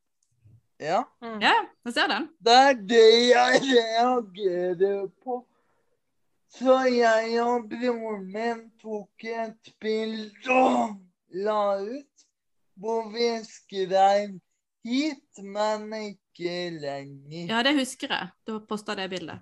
[0.81, 1.03] Ja.
[1.23, 1.41] Mm.
[1.41, 1.55] Ja,
[1.87, 2.29] jeg ser den.
[2.43, 5.45] Det er det jeg reagerer på.
[6.55, 11.01] Så jeg og broren min tok et bilde og
[11.35, 12.27] la ut,
[12.79, 14.41] hvor vi skrev
[14.85, 17.49] 'hit, men ikke lenger'.
[17.49, 18.29] Ja, det husker jeg.
[18.47, 19.41] Du posta det bildet.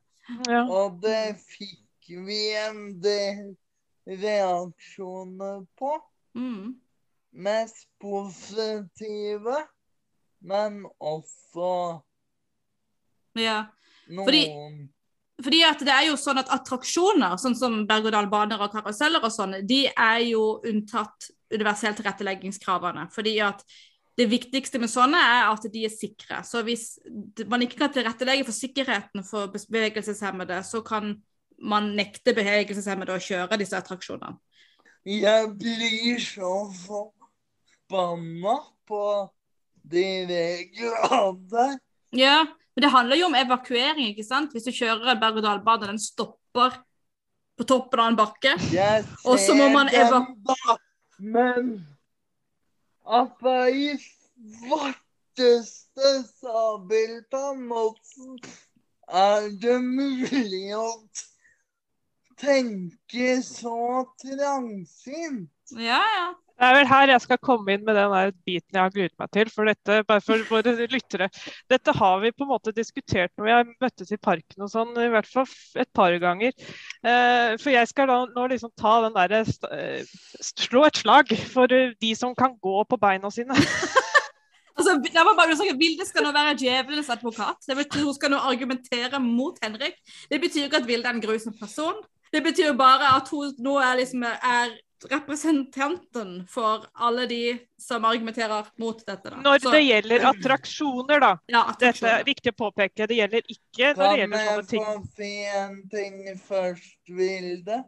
[0.48, 0.64] Ja.
[0.70, 3.56] Og det fikk vi en del
[4.06, 5.92] reaksjoner på.
[6.34, 6.74] Mm.
[7.32, 9.66] Mest positive,
[10.40, 12.02] men også
[13.34, 13.66] Ja.
[14.08, 14.88] noen Fordi-
[15.42, 19.66] Fordi at det er jo sånn at attraksjoner, sånn som berg-og-dal-baner og karuseller og sånn,
[19.66, 23.10] de er jo unntatt universell tilretteleggingskravene.
[23.10, 23.64] Fordi at
[24.16, 26.44] det viktigste med sånne er at de er sikre.
[26.44, 26.98] Så hvis
[27.48, 31.22] man ikke kan tilrettelegge for sikkerheten for bevegelseshemmede, så kan
[31.62, 34.36] man nekter bevegelseshemmede å kjøre disse attraksjonene.
[35.06, 39.02] Jeg blir så forbanna på
[39.92, 41.78] de reglene.
[42.14, 42.42] Ja,
[42.74, 44.52] men det handler jo om evakuering, ikke sant?
[44.54, 46.78] Hvis du kjører en berg-og-dal-bane, den stopper
[47.58, 48.54] på toppen av en bakke.
[48.72, 50.68] Jeg Og så må man ser eva- dem
[51.22, 51.86] men
[53.06, 53.98] er i
[54.58, 56.08] svarteste
[56.40, 57.68] sabeltann
[59.08, 60.86] er det mulig å
[62.42, 65.50] tenke så trangsynt.
[65.78, 66.30] Ja, ja.
[66.62, 69.14] Det er vel her jeg skal komme inn med den der biten jeg har gruet
[69.18, 69.48] meg til.
[69.50, 71.26] For dette, bare for våre lyttere.
[71.72, 74.92] Dette har vi på en måte diskutert når vi har møttes i parken og sånn,
[74.94, 75.48] i hvert fall
[75.82, 76.54] et par ganger.
[77.02, 79.42] Eh, for jeg skal da nå liksom ta den derre
[79.74, 80.14] eh,
[80.52, 83.58] Slå et slag for eh, de som kan gå på beina sine.
[84.72, 87.58] Altså, det var bare sånn at Vilde skal nå være djevelens advokat.
[87.68, 89.98] Det betyr Hun skal nå argumentere mot Henrik.
[90.32, 91.98] Det betyr ikke at Vilde er en grusom person.
[92.32, 94.72] Det betyr jo bare at hun nå er, liksom, er
[95.10, 97.40] representanten for alle de
[97.82, 99.30] som argumenterer mot dette.
[99.30, 99.36] Da.
[99.42, 101.32] Når Så- det gjelder attraksjoner, da.
[101.50, 103.06] ja, Dette er viktig å påpeke.
[103.08, 104.84] Det gjelder ikke når det Kan gjelder jeg sånne ting.
[104.84, 107.84] få si en ting først, Vilde?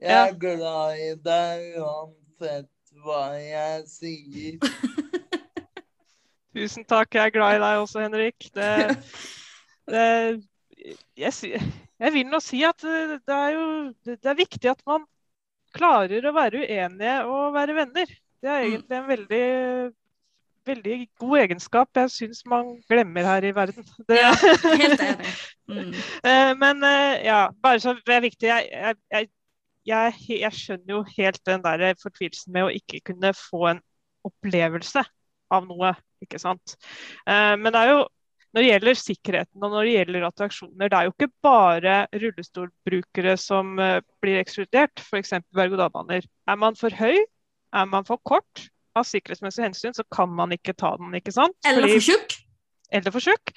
[0.00, 0.26] Jeg Ja.
[0.26, 2.68] er glad i deg uansett
[3.04, 4.58] hva jeg sier.
[6.54, 8.50] Tusen takk, jeg er glad i deg også, Henrik.
[8.54, 8.98] Det,
[9.90, 10.44] det,
[11.16, 11.32] jeg,
[12.02, 13.66] jeg vil nå si at eh, det er jo
[14.06, 15.04] det er viktig at man
[15.74, 18.10] klarer å være uenige og være venner.
[18.44, 18.66] Det er Mm.
[18.70, 19.46] egentlig en veldig,
[20.66, 23.84] veldig god egenskap jeg syns man glemmer her i verden.
[24.08, 24.32] Det, Ja,
[24.76, 25.32] helt enig.
[25.68, 25.94] Mm.
[26.30, 28.48] Eh, Men eh, ja, bare så det er viktig.
[28.48, 29.28] Jeg, jeg,
[29.86, 33.80] jeg, jeg, skjønner jo helt den der fortvilelsen med å ikke kunne få en
[34.24, 35.02] opplevelse
[35.52, 35.90] av noe,
[36.24, 36.76] ikke sant.
[37.28, 37.98] Men det er jo
[38.54, 43.34] når det gjelder sikkerheten og når det gjelder attraksjoner, det er jo ikke bare rullestolbrukere
[43.40, 45.34] som eh, blir ekskludert, f.eks.
[45.58, 46.28] berg-og-dal-baner.
[46.46, 47.18] Er man for høy,
[47.74, 51.56] er man for kort, av sikkerhetsmessige hensyn, så kan man ikke ta den, ikke sant?
[51.66, 52.36] Eller for tjukk.
[52.94, 53.54] eller for tjukk.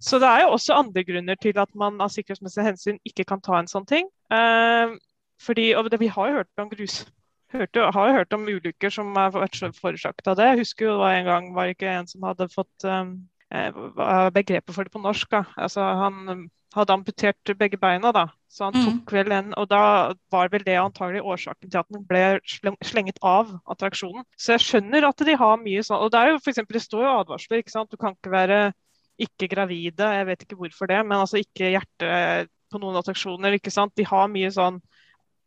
[0.00, 3.42] Så det er jo også andre grunner til at man av sikkerhetsmessige hensyn ikke kan
[3.44, 4.06] ta en sånn ting.
[4.32, 4.94] Eh,
[5.42, 7.02] fordi, og det, Vi har jo hørt om grus.
[7.50, 10.46] Hørte, har jo hørt om ulykker som har vært forårsaket av det.
[10.52, 13.16] Jeg husker jo det var en gang var det ikke en som hadde fått um,
[13.50, 15.30] hva er begrepet for det på norsk.
[15.30, 15.44] da.
[15.58, 16.42] Altså Han um,
[16.74, 18.28] hadde amputert begge beina, da.
[18.50, 18.84] Så han Mm.
[19.00, 22.40] tok vel en Og da var vel det antagelig årsaken til at den ble
[22.82, 24.24] slenget av attraksjonen.
[24.38, 26.82] Så jeg skjønner at de har mye sånn Og det er jo for eksempel, det
[26.86, 27.90] står jo advarsler, ikke sant.
[27.90, 28.72] Du kan ikke være
[29.20, 33.52] ikke gravide, jeg vet ikke hvorfor det, men altså ikke hjerte på noen attraksjoner.
[33.58, 33.92] ikke sant?
[33.96, 34.80] De har mye sånn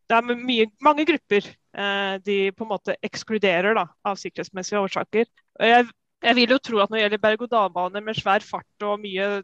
[0.09, 5.25] Det er mye, mange grupper eh, de på en måte ekskluderer da, av sikkerhetsmessige årsaker.
[5.59, 5.87] Og jeg,
[6.23, 9.43] jeg vil jo tro at når det gjelder berg-og-dal-bane med svær fart og mye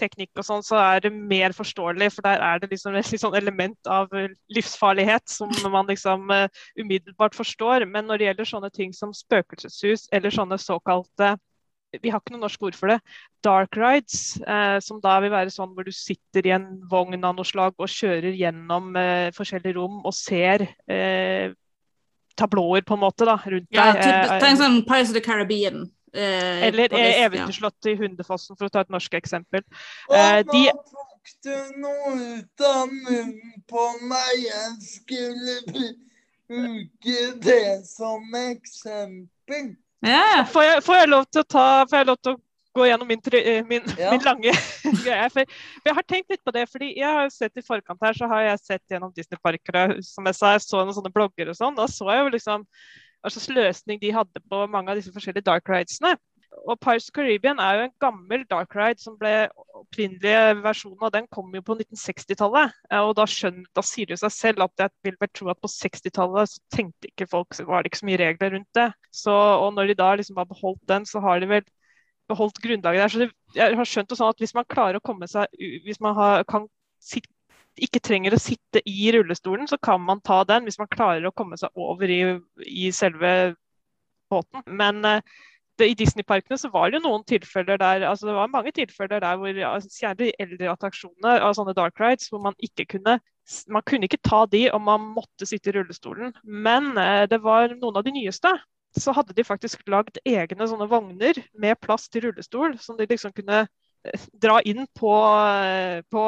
[0.00, 3.36] teknikk og sånn, så er det mer forståelig, for der er det liksom et sånn
[3.38, 4.10] element av
[4.52, 6.48] livsfarlighet som man liksom uh,
[6.80, 7.86] umiddelbart forstår.
[7.86, 11.36] Men når det gjelder sånne ting som spøkelseshus eller sånne såkalte
[12.00, 12.98] vi har ikke noe norsk ord for det.
[13.44, 17.36] Dark rides, eh, som da vil være sånn hvor du sitter i en vogn av
[17.36, 21.52] noe slag og kjører gjennom eh, forskjellige rom og ser eh,
[22.38, 24.06] tablåer på en måte da, rundt Ja, deg.
[24.06, 25.90] Eh, tenk sånn Pirates of the Caribbean.
[26.14, 27.70] Eh, eller eh, list, ja.
[27.90, 29.62] I Hundefossen, for å ta et norsk eksempel.
[30.10, 34.32] Og Eh, de- nå tok du noe ut av munnen på meg.
[34.42, 35.58] Jeg skulle
[36.48, 39.76] bruke det som eksempel.
[40.02, 42.40] Ja, Får jeg, får jeg lov til å ta Får jeg lov til å
[42.74, 44.10] gå gjennom min, eh, min, Ja.
[44.10, 44.50] min lange
[45.04, 45.28] greie?
[45.30, 48.14] For, for jeg har tenkt litt på det, fordi jeg har sett i forkant her,
[48.16, 51.50] så har jeg sett gjennom Disney-parker, og som jeg sa, jeg så noen sånne blogger
[51.52, 51.76] og sånn.
[51.76, 52.64] Da så jeg jo liksom
[53.22, 56.16] hva slags løsning de hadde på mange av disse forskjellige dark ridesene.
[56.68, 61.12] Og Pirates of Caribbean er jo en gammel dark ride som ble opprinnelige versjonen av
[61.14, 62.74] den kom jo på 1960-tallet.
[62.90, 65.62] Eh, Og da, skjønner, da sier det seg selv at jeg vil vel tro at
[65.62, 68.88] på 60-tallet så tenkte ikke folk, så var det ikke så mye regler rundt det.
[69.22, 71.66] Så, og når de da liksom har beholdt den, så har de vel
[72.30, 73.14] beholdt grunnlaget der.
[73.14, 75.50] Så det, jeg har skjønt det sånn at hvis man klarer å komme seg
[75.86, 76.68] Hvis man har, kan
[77.80, 81.34] ikke trenger å sitte i rullestolen, så kan man ta den hvis man klarer å
[81.34, 82.20] komme seg over i,
[82.68, 83.54] i selve
[84.32, 84.64] båten.
[84.66, 85.22] Men eh,
[85.80, 89.22] det, i Disney-parkene så var det jo noen tilfeller der altså det var mange tilfeller
[89.24, 93.18] der hvor ja, særlig eldre attraksjoner av sånne dark rides hvor man ikke kunne
[93.72, 96.30] man kunne ikke ta de, om man måtte sitte i rullestolen.
[96.44, 98.52] Men eh, det var noen av de nyeste.
[98.94, 103.34] Så hadde de faktisk lagd egne sånne vogner med plass til rullestol, som de liksom
[103.34, 105.16] kunne eh, dra inn på,
[106.12, 106.26] på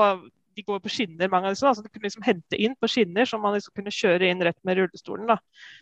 [0.55, 1.67] De går på skinner, mange av disse.
[1.67, 4.43] Da, så de kunne liksom hente inn på skinner, så man liksom kunne kjøre inn
[4.47, 5.29] rett med rullestolen.
[5.31, 5.39] Da.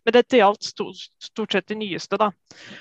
[0.06, 2.18] Men dette gjaldt stort, stort sett de nyeste.
[2.20, 2.30] Da.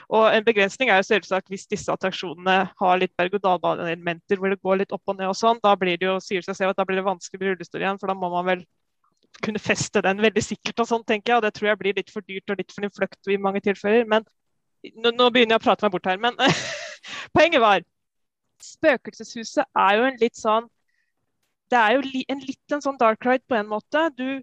[0.10, 4.84] Og en begrensning er jo selvsagt hvis disse attraksjonene har litt berg-og-dal-bane-elementer hvor det går
[4.84, 6.88] litt opp og ned og sånn, da blir det jo, sier seg selv at da
[6.88, 8.68] blir det vanskelig med rullestol igjen, for da må man vel
[9.42, 11.40] kunne feste den veldig sikkert og sånn, tenker jeg.
[11.40, 14.06] Og det tror jeg blir litt for dyrt og litt for innfløkt i mange tilfeller.
[14.10, 14.28] Men
[14.98, 16.22] nå, nå begynner jeg å prate meg bort her.
[16.22, 16.38] Men
[17.36, 17.88] poenget var
[18.62, 20.68] Spøkelseshuset er jo en litt sånn
[21.72, 24.04] Det er jo li, en litt en sånn dark ride på en måte.
[24.18, 24.42] Du,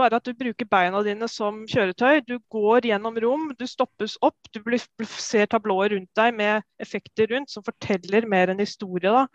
[0.00, 2.22] bare at du bruker beina dine som kjøretøy.
[2.26, 7.28] Du går gjennom rom, du stoppes opp, du blir, ser tablåer rundt deg med effekter
[7.34, 9.12] rundt som forteller mer enn historie.
[9.12, 9.26] Da.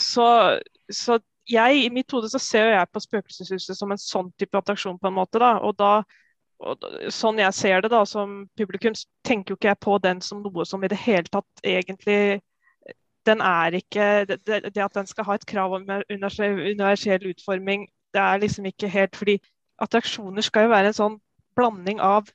[0.00, 0.26] Så,
[0.92, 1.18] så
[1.48, 5.18] jeg, i mitt hode ser jeg på Spøkelseshuset som en sånn type attraksjon på en
[5.22, 5.40] måte.
[5.40, 5.56] Da.
[5.64, 5.96] Og da
[6.64, 8.94] og sånn jeg ser det da, som publikum,
[9.26, 12.40] tenker jo ikke jeg på den som noe som i det hele tatt egentlig
[13.26, 18.20] Den er ikke Det, det at den skal ha et krav om universell utforming, det
[18.20, 19.38] er liksom ikke helt Fordi
[19.82, 21.20] attraksjoner skal jo være en sånn
[21.56, 22.28] blanding av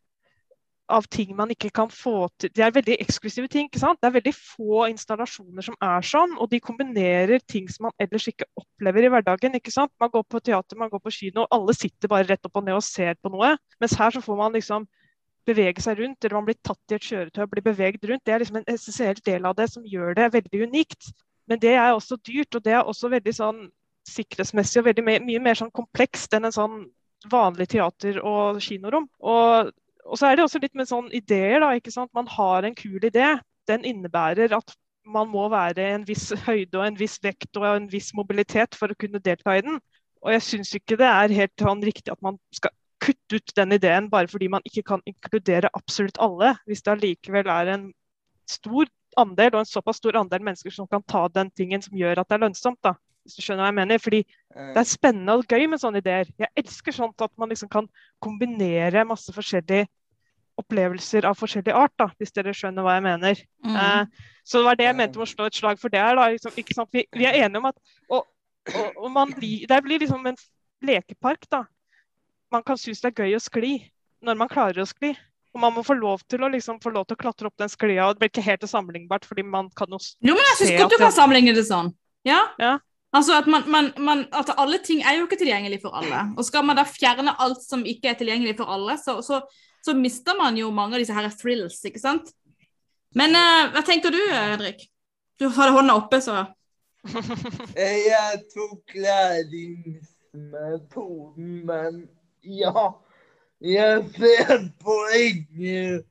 [0.90, 3.68] av ting man ikke kan få til Det er veldig eksklusive ting.
[3.70, 4.00] ikke sant?
[4.02, 8.28] Det er veldig få installasjoner som er sånn, og de kombinerer ting som man ellers
[8.32, 9.56] ikke opplever i hverdagen.
[9.56, 9.94] ikke sant?
[10.02, 12.80] Man går på teater, man går på kino, alle sitter bare rett opp og ned
[12.80, 13.56] og ser på noe.
[13.80, 14.88] Mens her så får man liksom
[15.48, 18.24] bevege seg rundt, eller man blir tatt i et kjøretøy og blir beveget rundt.
[18.26, 21.12] Det er liksom en essensiell del av det som gjør det veldig unikt.
[21.50, 23.62] Men det er også dyrt, og det er også veldig sånn
[24.10, 26.78] sikkerhetsmessig og veldig mye, mye mer sånn komplekst enn en sånn
[27.30, 29.08] vanlig teater- og kinorom.
[29.20, 29.72] Og,
[30.06, 31.74] og, så er det også litt med sånn ideer, da.
[31.78, 32.14] ikke sant?
[32.18, 33.34] Man har en kul idé.
[33.70, 34.76] Den innebærer at
[35.10, 38.92] man må være en viss høyde og en viss vekt og en viss mobilitet for
[38.92, 39.80] å kunne delta i den.
[40.22, 42.74] Og jeg syns ikke det er helt sånn riktig at man skal
[43.10, 47.52] kutte ut den ideen bare fordi man ikke kan inkludere absolutt alle, hvis det allikevel
[47.52, 47.90] er en
[48.50, 52.22] stor andel og en såpass stor andel mennesker som kan ta den tingen som gjør
[52.22, 52.82] at det er lønnsomt.
[52.86, 52.96] da
[53.30, 54.02] hvis du skjønner hva jeg mener.
[54.02, 56.30] Fordi det er spennende og gøy med sånne ideer.
[56.40, 57.88] Jeg elsker sånt at man liksom kan
[58.24, 59.90] kombinere masse forskjellige
[60.60, 63.42] opplevelser av forskjellig art, da, hvis dere skjønner hva jeg mener.
[63.64, 63.76] Mm.
[63.80, 66.18] Eh, så det var det jeg mente med å slå et slag for det her.
[66.20, 66.92] Da, liksom, ikke sant?
[66.96, 67.78] Vi, vi, er enige om at
[68.10, 68.26] og,
[68.74, 70.40] og, og man Det blir liksom en
[70.84, 71.48] lekepark.
[71.52, 71.64] da.
[72.52, 73.74] Man kan synes det er gøy å skli
[74.26, 75.14] når man klarer å skli.
[75.54, 77.72] Og man må få lov til å liksom, få lov til å klatre opp den
[77.72, 78.06] sklia.
[78.06, 80.94] og Det blir ikke helt sammenlignbart, fordi man kan jo Jo, men jeg syns godt
[80.94, 81.90] du kan sammenligne det sånn.
[82.28, 82.42] Ja.
[82.62, 82.76] Ja.
[83.16, 86.20] Altså at, man, man, man, at alle ting er jo ikke tilgjengelig for alle.
[86.38, 89.42] Og skal man da fjerne alt som ikke er tilgjengelig for alle, så, så,
[89.86, 92.26] så mister man jo mange av disse her thrills, ikke sant?
[93.18, 94.90] Men uh, hva tenker du, Henrik?
[95.42, 96.46] Du hadde hånda oppe, så
[97.80, 102.10] Jeg tok læringsmetoden, men
[102.50, 102.92] ja.
[103.60, 106.06] Jeg ser poenget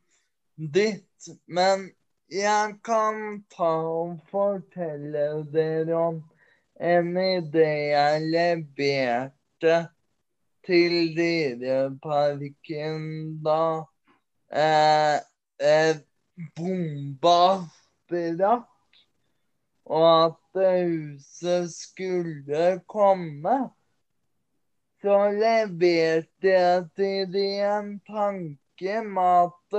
[0.57, 1.91] ditt, men
[2.30, 6.18] jeg kan ta og fortelle dere om
[6.78, 9.89] en idé jeg leverte
[10.68, 13.01] til Dyreparken
[13.47, 13.62] da
[14.53, 15.16] eh,
[15.64, 15.97] eh,
[16.55, 17.64] bomba
[18.05, 18.78] sprakk
[19.89, 20.36] og at
[20.84, 23.70] huset skulle komme,
[25.09, 29.77] så leverte jeg til de en tanke at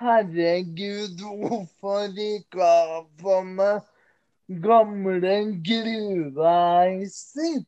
[0.00, 2.70] herregud, hvorfor ikke
[3.22, 3.84] ha meg
[4.64, 5.36] gamle
[5.68, 7.62] gruveiser?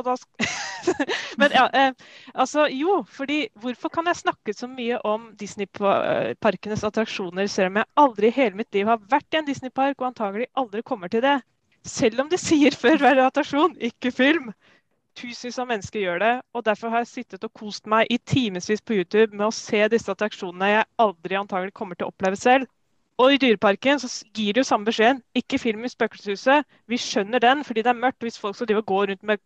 [1.43, 1.91] Men ja, eh,
[2.39, 7.93] altså jo, fordi hvorfor kan jeg snakke så mye om Disneyparkenes attraksjoner, selv om jeg
[8.05, 11.27] aldri i hele mitt liv har vært i en Disney-park og antagelig aldri kommer til
[11.27, 11.41] det?
[11.87, 14.53] Selv om de sier før hver attraksjon, ikke film.
[15.17, 18.83] Tusenvis av mennesker gjør det, og derfor har jeg sittet og kost meg i timevis
[18.85, 22.69] på YouTube med å se disse attraksjonene jeg aldri antagelig kommer til å oppleve selv.
[23.17, 25.23] Og i Dyreparken så gir de jo samme beskjeden.
[25.39, 26.67] Ikke film i spøkelseshuset.
[26.85, 28.21] Vi skjønner den fordi det er mørkt.
[28.21, 29.41] Hvis folk skal drive og gå rundt med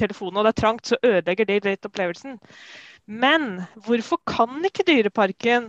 [0.00, 2.38] telefonen og det er trangt, så ødelegger det litt opplevelsen.
[3.06, 5.68] Men hvorfor kan ikke Dyreparken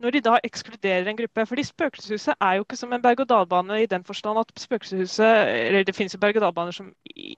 [0.00, 1.46] når de da ekskluderer en gruppe.
[1.46, 5.26] Fordi Spøkelseshuset er jo ikke som en berg-og-dal-bane i den forstand at spøkelseshuset
[5.66, 6.92] Eller det finnes jo berg-og-dal-baner som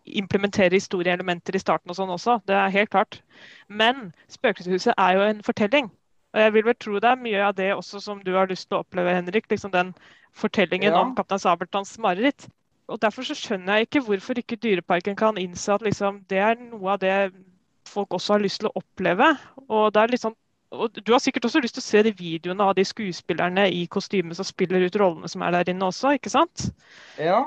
[0.07, 3.23] implementerer historieelementer i starten og sånn også, det er helt klart.
[3.69, 5.91] Men Spøkelseshuset er jo en fortelling.
[6.35, 8.69] Og jeg vil vel tro det er mye av det også som du har lyst
[8.69, 9.49] til å oppleve, Henrik.
[9.51, 9.95] liksom Den
[10.35, 11.01] fortellingen Ja.
[11.01, 12.49] om Kaptein Sabeltanns mareritt.
[12.89, 16.55] Og Derfor så skjønner jeg ikke hvorfor ikke Dyreparken kan innse at liksom, det er
[16.55, 17.33] noe av det
[17.87, 19.39] folk også har lyst til å oppleve.
[19.69, 20.35] Og det er liksom
[20.71, 23.87] og Du har sikkert også lyst til å se de videoene av de skuespillerne i
[23.91, 26.57] kostyme som spiller ut rollene som er der inne også, ikke sant?
[27.19, 27.41] Ja.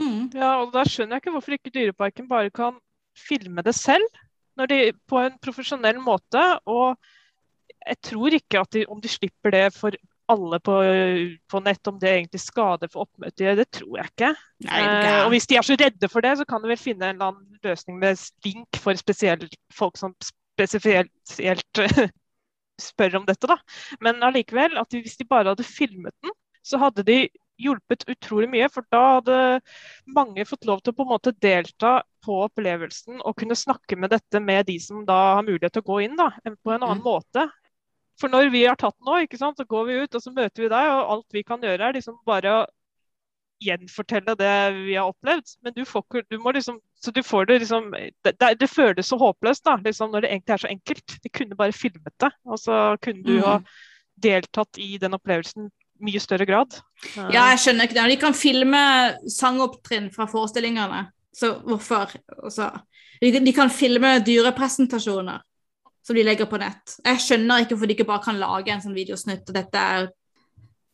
[0.00, 0.22] Mm.
[0.32, 2.74] Ja, og da skjønner jeg ikke hvorfor ikke Dyreparken bare kan
[3.28, 4.08] filme det selv
[4.56, 6.58] når de, på en profesjonell måte.
[6.64, 6.96] Og
[7.86, 9.90] jeg tror ikke at de, om de slipper det for
[10.30, 10.76] alle på,
[11.50, 14.30] på nett, om det egentlig skader for oppmøtet, det tror jeg ikke.
[14.66, 17.10] Nei, Eh, og hvis de er så redde for det, så kan de vel finne
[17.10, 21.82] en eller annen løsning med link for spesielt folk som spesielt
[22.90, 23.58] spør om dette, da.
[24.04, 26.34] Men allikevel, at de, hvis de bare hadde filmet den,
[26.66, 27.22] så hadde de
[27.60, 28.68] hjulpet utrolig mye.
[28.72, 29.38] For da hadde
[30.16, 34.12] mange fått lov til å på en måte delta på opplevelsen og kunne snakke med
[34.12, 37.04] dette med de som da har mulighet til å gå inn da, på en annen
[37.04, 37.46] måte.
[38.20, 40.90] For når vi har tatt nå, så går vi ut og så møter vi deg,
[40.92, 42.60] og alt vi kan gjøre er liksom bare å
[43.60, 45.54] gjenfortelle det vi har opplevd.
[45.64, 48.68] Men du får ikke du må liksom, Så du får det liksom Det, det, det
[48.68, 51.16] føles så håpløst da, liksom, når det egentlig er så enkelt.
[51.24, 53.44] De kunne bare filmet det, og så kunne du Mm.
[53.44, 53.58] ha
[54.20, 56.76] deltatt i den opplevelsen mye større grad.
[57.16, 58.08] Ja, jeg skjønner ikke det.
[58.10, 58.80] De kan filme
[59.28, 61.06] sangopptrinn fra forestillingene,
[61.36, 62.12] så hvorfor?
[62.44, 62.70] Også,
[63.20, 65.40] de, de kan filme dyrepresentasjoner
[66.06, 66.96] som de legger på nett.
[67.04, 69.48] Jeg skjønner ikke hvorfor de ikke bare kan lage en sånn videosnutt.
[69.48, 70.02] og dette er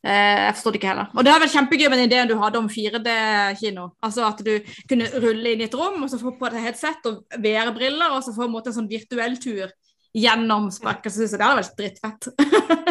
[0.05, 1.09] eh, Jeg forstår det ikke heller.
[1.15, 3.85] Og det er vel kjempegøy med den ideen du hadde om 4D-kino.
[4.03, 4.55] Altså at du
[4.91, 8.21] kunne rulle inn i et rom og så få på deg headset og VR-briller, og
[8.25, 9.69] så få en måte en sånn virtuell tur
[10.17, 11.39] gjennom spøkelseshuset.
[11.39, 12.23] Det hadde vært drittfett.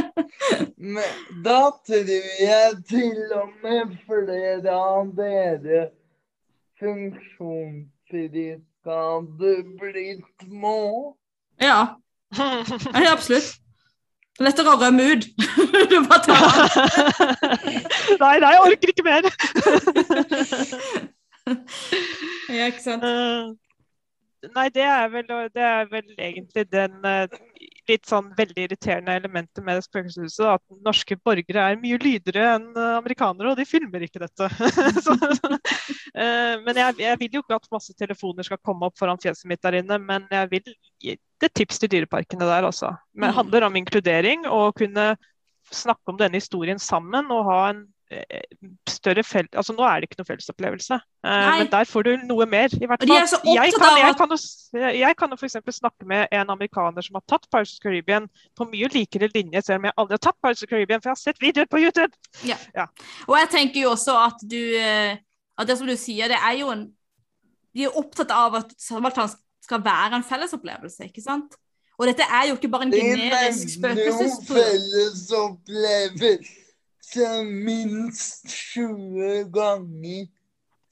[0.95, 1.13] Men
[1.43, 5.89] da tror jeg til og med flere av dere
[6.79, 11.15] funksjonsfriske hadde blitt må.
[11.61, 11.97] ja.
[12.37, 13.55] Ja, absolutt.
[14.35, 15.27] Er lettere å rømme ut.
[15.91, 16.55] du bare tar av.
[18.23, 19.29] nei, nei, jeg orker ikke mer.
[21.45, 23.03] Ja, ikke sant.
[23.05, 23.51] Eh,
[24.53, 27.37] Nei, det er vel, det er vel egentlig den eh,
[27.89, 30.45] litt sånn veldig irriterende elementet med spøkelseshuset.
[30.57, 34.49] At norske borgere er mye lydigere enn eh, amerikanere, og de filmer ikke dette.
[35.05, 39.21] så, uh, men jeg, jeg vil jo ikke at masse telefoner skal komme opp foran
[39.21, 40.75] fjeset mitt der inne, men jeg vil
[41.41, 42.93] gi er tips til dyreparkene der, altså.
[43.13, 43.39] Men det Mm.
[43.41, 45.17] handler om inkludering og kunne
[45.71, 48.41] snakke om denne historien sammen og ha en eh,
[48.87, 49.49] større felt...
[49.57, 50.93] Altså nå er det ikke noe fellesopplevelse,
[51.25, 53.17] eh, men der får du noe mer, i hvert er fall.
[53.55, 54.37] Jeg kan, jeg kan, jo,
[54.99, 58.27] jeg kan jo for eksempel snakke med en amerikaner som har tatt Pirates of Caribbean
[58.55, 61.17] på mye likere linje, selv om jeg aldri har tatt Pirates of Caribbean, for jeg
[61.17, 62.13] har sett videoer på YouTube.
[63.27, 65.17] Og jeg tenker jo også at du eh,
[65.57, 66.91] At det som du sier, det er jo en
[67.75, 69.29] De er opptatt av at Sabeltann
[69.65, 71.49] skal være en fellesopplevelse, ikke sant?
[71.97, 74.63] Og dette er jo ikke bare en generisk nevner jo spøkelseshistorie.
[74.63, 80.25] fellesopplevelse minst 20 ganger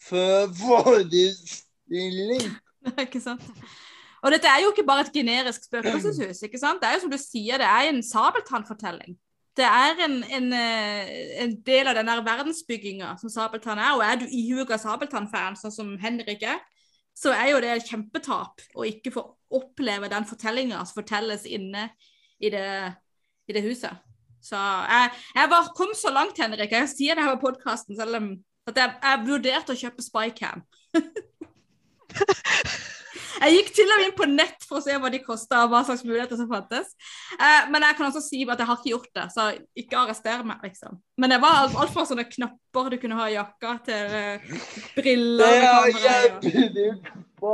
[0.09, 2.43] før forestilling.
[3.05, 3.41] ikke sant?
[4.23, 6.79] Og dette er jo ikke bare et generisk spøkelseshus, ikke sant?
[6.81, 9.17] Det er jo som du sier, det er en sabeltannfortelling.
[9.57, 14.15] Det er en, en, eh, en del av den verdensbygginga som Sabeltann er, og er
[14.17, 16.57] du ihuga Sabeltann-fan, sånn som Henrik er,
[17.17, 21.89] så er jo det et kjempetap å ikke få oppleve den fortellinga som fortelles inne
[22.41, 22.65] i det,
[23.49, 24.01] i det huset.
[24.43, 28.19] Så jeg, jeg var, kom så langt, Henrik, jeg sier det her på podkasten, selv
[28.19, 28.33] om
[28.67, 30.65] at jeg, jeg vurderte å kjøpe Spycam.
[33.41, 35.69] Jeg gikk til og med inn på nett for å se hva de kosta, og
[35.73, 36.87] hva slags muligheter som fantes.
[37.37, 39.41] Eh, men jeg kan også si at jeg har ikke gjort det, så
[39.83, 40.91] ikke arrester meg, liksom.
[41.21, 44.19] Men det var alt, alt fra sånne knapper du kunne ha i jakka, til uh,
[44.97, 45.67] briller Det er
[46.05, 46.91] jævlig
[47.39, 47.51] på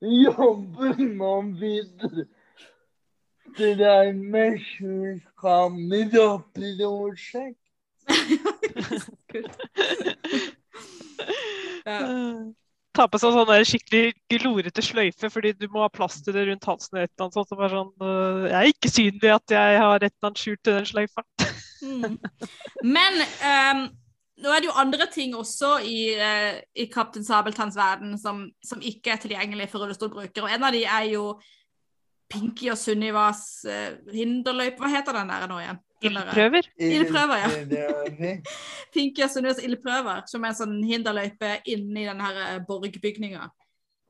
[0.00, 2.22] jobben med videre.
[3.58, 7.64] Det der med skjult kameraprosjekt.
[9.32, 9.56] Kult.
[11.88, 11.98] Ja.
[12.98, 16.96] Ta på seg sånn skikkelig glorete sløyfe fordi du må ha det rundt halsen.
[16.98, 17.52] eller annet sånt.
[17.54, 20.74] og sånn, øh, jeg er ikke synlig at jeg har et eller annet skjult i
[20.74, 21.24] den sløyfa.
[21.78, 22.16] Mm.
[22.96, 23.84] Men um,
[24.42, 28.82] nå er det jo andre ting også i, uh, i Kaptein Sabeltanns verden som, som
[28.82, 30.48] ikke er tilgjengelig for rullestolbrukere.
[30.48, 31.28] Og en av de er jo
[32.28, 34.82] Pinky og Sunnivas uh, hinderløype.
[34.82, 35.78] Hva heter den der nå igjen?
[36.04, 36.68] Ildprøver.
[36.78, 38.34] Ildprøver, ja.
[38.94, 43.48] Pinky og Sunnivas ildprøver, som er en sånn hinderløype inni denne eh, borgbygninga.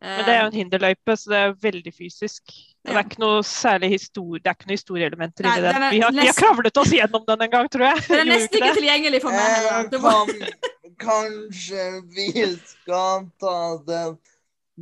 [0.04, 2.52] Men det er jo en hinderløype, så det er veldig fysisk.
[2.86, 2.92] Ja.
[2.92, 5.74] det er ikke noe særlig historie, det er ikke noe historieelementer Nei, inni den.
[5.74, 8.04] den er Vi har, vi har kravlet oss gjennom den en gang, tror jeg.
[8.06, 9.90] Den er nesten ikke tilgjengelig for meg heller.
[10.04, 12.28] Var, kan, kanskje vi
[12.70, 13.58] skal ta
[13.88, 14.04] det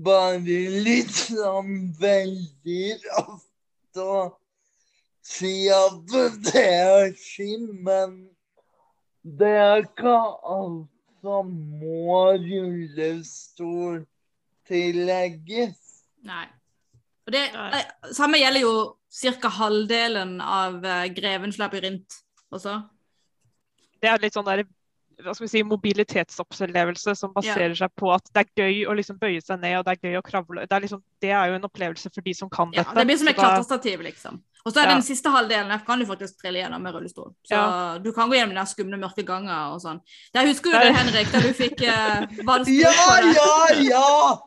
[0.07, 2.99] bare litt sånn veldig
[3.97, 4.37] og
[5.27, 6.17] si at
[6.47, 7.83] det er skimmen.
[7.85, 8.19] men
[9.39, 10.93] det er ikke alt
[11.25, 11.49] som
[11.81, 14.05] må rullestol
[14.69, 15.81] tillegges.
[16.23, 16.47] nei.
[17.27, 18.75] Og det eh, samme gjelder jo
[19.43, 19.51] ca.
[19.51, 22.21] halvdelen av uh, Grevens labyrint
[22.55, 22.77] også.
[23.99, 24.63] Det er litt sånn der
[25.47, 29.79] si, mobilitetsopplevelse som baserer seg på at det er gøy å liksom bøye seg ned
[29.79, 30.61] og det er gøy å kravle.
[30.67, 32.95] Det er, liksom, det er jo en opplevelse for de som kan Ja, dette.
[32.99, 34.43] det blir som et klatrestativ, liksom.
[34.67, 34.93] Og så er Ja.
[34.95, 37.33] den siste halvdelen der kan du faktisk trille gjennom med rullestol.
[37.47, 37.99] Så Ja.
[37.99, 40.01] du kan gå gjennom den skumle, mørke ganger og sånn.
[40.35, 42.79] Der husker du det, Henrik, da du fikk uh, Ja, på deg?
[43.37, 44.39] ja, ja!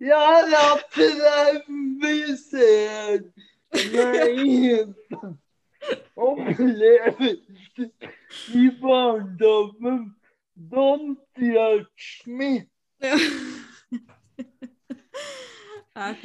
[0.00, 3.24] Jeg har hatt traumatisert
[3.94, 4.84] Nei
[6.16, 7.90] opplevelse
[8.54, 10.14] i barndommen.
[10.54, 12.66] Don't judge me.
[13.02, 13.16] Ja.
[16.10, 16.24] OK.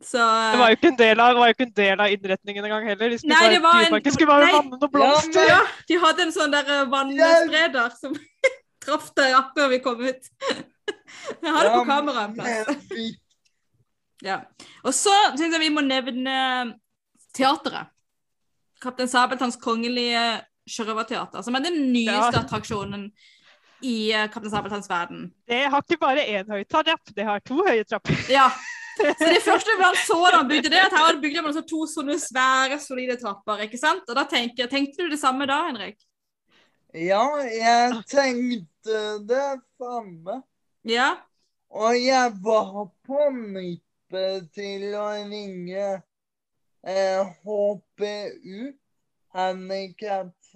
[0.00, 0.18] Så
[0.52, 2.64] Det var jo ikke en del av, det var jo ikke en del av innretningen
[2.68, 3.10] engang heller.
[3.10, 4.52] De skulle Nei, bare, det var en- Dyreparken skulle bare nei.
[4.52, 5.48] vanne noen blomster.
[5.48, 8.16] Ja, de hadde en sånn der eh, vannspreder som
[8.84, 10.28] traff deg akkurat vi kom ut.
[11.42, 12.84] Jeg har det på kamera en plass.
[14.22, 14.36] Ja.
[14.84, 16.36] Og så syns jeg vi må nevne
[17.36, 17.88] teateret.
[18.80, 20.22] Kaptein Sabeltanns kongelige
[20.70, 22.40] sjørøverteater, som er den nyeste Ja.
[22.42, 23.10] attraksjonen
[23.84, 25.28] i eh, Kaptein Sabeltanns verden.
[25.46, 28.16] Det har ikke bare én høytrapp, det har to høye trapper.
[28.32, 28.48] Ja.
[28.96, 31.60] Så det første vi så da han bygde det, at her hadde bygd man altså
[31.68, 33.60] to sånne svære, solide trapper.
[33.66, 34.06] ikke sant?
[34.08, 35.98] Og da tenker, Tenkte du det samme da, Henrik?
[36.96, 40.38] Ja, jeg tenkte det samme.
[40.88, 41.10] Ja?
[41.76, 46.00] Og jeg var på nippet til å ringe
[46.88, 48.72] eh, HPU,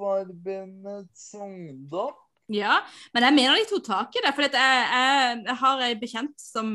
[0.00, 2.12] Handikapforbundets ungdom.
[2.50, 2.80] Ja,
[3.14, 4.32] men jeg mener de tok tak i det.
[4.34, 6.72] For jeg, jeg, jeg har ei bekjent som,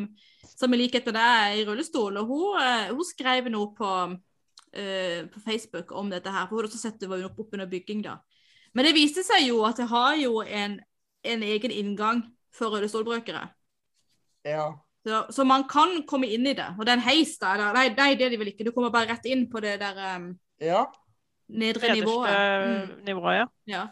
[0.55, 3.91] som i likhet med deg er i rullestol, og hun, eh, hun skrev noe på,
[4.15, 6.47] uh, på Facebook om dette her.
[6.47, 8.19] For hun hadde også sett det var opp, under bygging da.
[8.75, 10.79] Men det viste seg jo at det har jo en,
[11.27, 12.23] en egen inngang
[12.55, 13.43] for rullestolbrukere.
[14.47, 14.71] Ja.
[15.05, 16.71] Så, så man kan komme inn i det.
[16.79, 18.65] Og det er en heis eller- Nei, nei, det er de vel ikke.
[18.65, 20.31] Du kommer bare rett inn på det der um,
[20.63, 20.85] Ja.
[21.47, 22.29] Nedre nivået.
[22.65, 23.05] Mm.
[23.05, 23.45] nivået, ja.
[23.67, 23.85] Ja.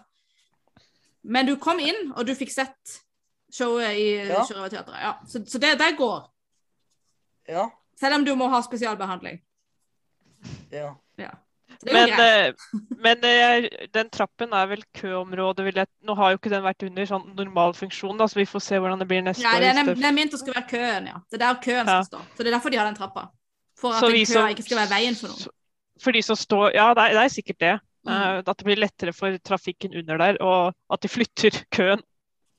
[1.23, 2.99] Men du kom inn, og du fikk sett
[3.53, 4.43] showet i Ja.
[4.47, 4.99] Sjørøverteatret.
[5.01, 5.13] Ja.
[5.27, 6.33] Så, så det det, går.
[7.47, 7.69] Ja.
[7.99, 9.39] Selv om du må ha spesialbehandling.
[10.71, 10.91] Ja.
[11.17, 11.29] Jo
[11.83, 12.53] Men, eh,
[13.03, 16.85] men eh, den trappen er vel køområde, vil jeg Nå har jo ikke den vært
[16.85, 19.79] under sånn normal funksjon, da, så vi får se hvordan det blir neste er, år.
[19.79, 21.19] Den, hvis er ment å skulle være køen, ja.
[21.31, 21.97] Det er der køen Ja.
[22.03, 22.21] skal stå.
[22.35, 23.27] Så det er derfor de har den trappa.
[23.79, 25.55] For at Så den køa ikke skal være veien for noen.
[26.01, 27.73] For de som står Ja, det er, det er sikkert det.
[28.03, 32.03] Eh, at det blir lettere for trafikken under der, og at de flytter køen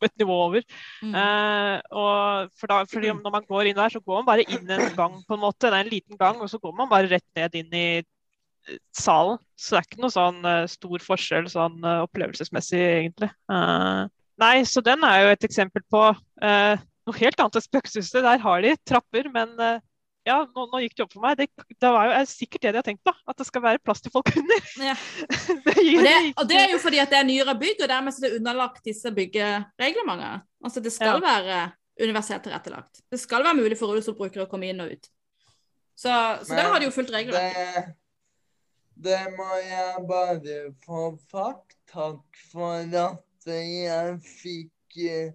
[0.05, 0.65] et nivå over.
[1.03, 1.15] Mm.
[1.17, 4.71] Eh, og for da, fordi Når man går inn der, så går man bare inn
[4.71, 5.69] en gang, på en måte.
[5.69, 8.81] Det er en liten gang, og så går man bare rett ned inn i eh,
[8.97, 9.39] salen.
[9.57, 13.31] Så det er ikke noe sånn stor forskjell sånn opplevelsesmessig, egentlig.
[13.53, 14.03] Eh,
[14.45, 16.05] nei, så den er jo et eksempel på
[16.43, 18.25] eh, noe helt annet enn Spøkelseshuset.
[18.25, 19.57] Der har de trapper, men
[20.25, 21.37] ja, nå, nå gikk det opp for meg.
[21.37, 21.47] Det,
[21.85, 23.13] det var jo er sikkert det de har tenkt, da.
[23.29, 24.69] At det skal være plass til folk under.
[24.81, 24.95] Ja.
[25.67, 28.17] det Og det, og det er jo fordi at det er nyere bygg, og dermed
[28.17, 30.39] er det underlagt disse byggereglementene.
[30.65, 31.27] Altså det skal Ja.
[31.27, 31.59] være
[32.01, 33.05] universelt tilrettelagt.
[33.13, 35.11] Det skal være mulig for rullestolbrukere å komme inn og ut.
[35.95, 36.11] Så,
[36.43, 37.53] så der har de jo fulgt reglene.
[37.55, 37.85] Det,
[39.05, 41.77] det må jeg bare få sagt.
[41.93, 45.35] Takk for at jeg fikk eh,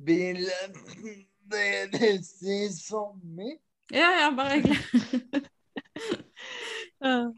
[0.00, 3.56] billetten deres i sommer.
[3.94, 4.80] Ja, ja, bare hyggelig.
[6.96, 7.28] Ja.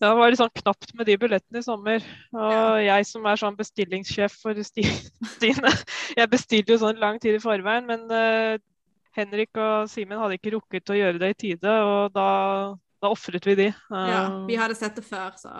[0.00, 2.04] Da var det sånn knapt med de billettene i sommer.
[2.36, 5.72] Og jeg som er sånn bestillingssjef for Stine,
[6.16, 8.58] jeg bestilte jo sånn lang tid i forveien, men uh,
[9.16, 12.28] Henrik og Simen hadde ikke rukket å gjøre det i tide, og da,
[13.00, 13.70] da ofret vi de.
[13.72, 15.54] Ja, Eh, vi hadde sett det før, så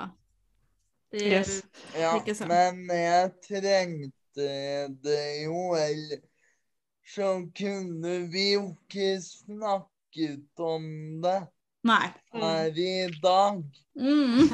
[1.15, 1.63] det, Yes.
[1.97, 4.49] Ja, Ikke men jeg trengte
[5.07, 6.21] det jo, eller
[7.07, 9.15] så kunne vi jo ikke
[10.17, 11.47] snakket om det
[11.83, 12.13] Nei.
[12.33, 13.65] her i dag.
[14.01, 14.49] Mm.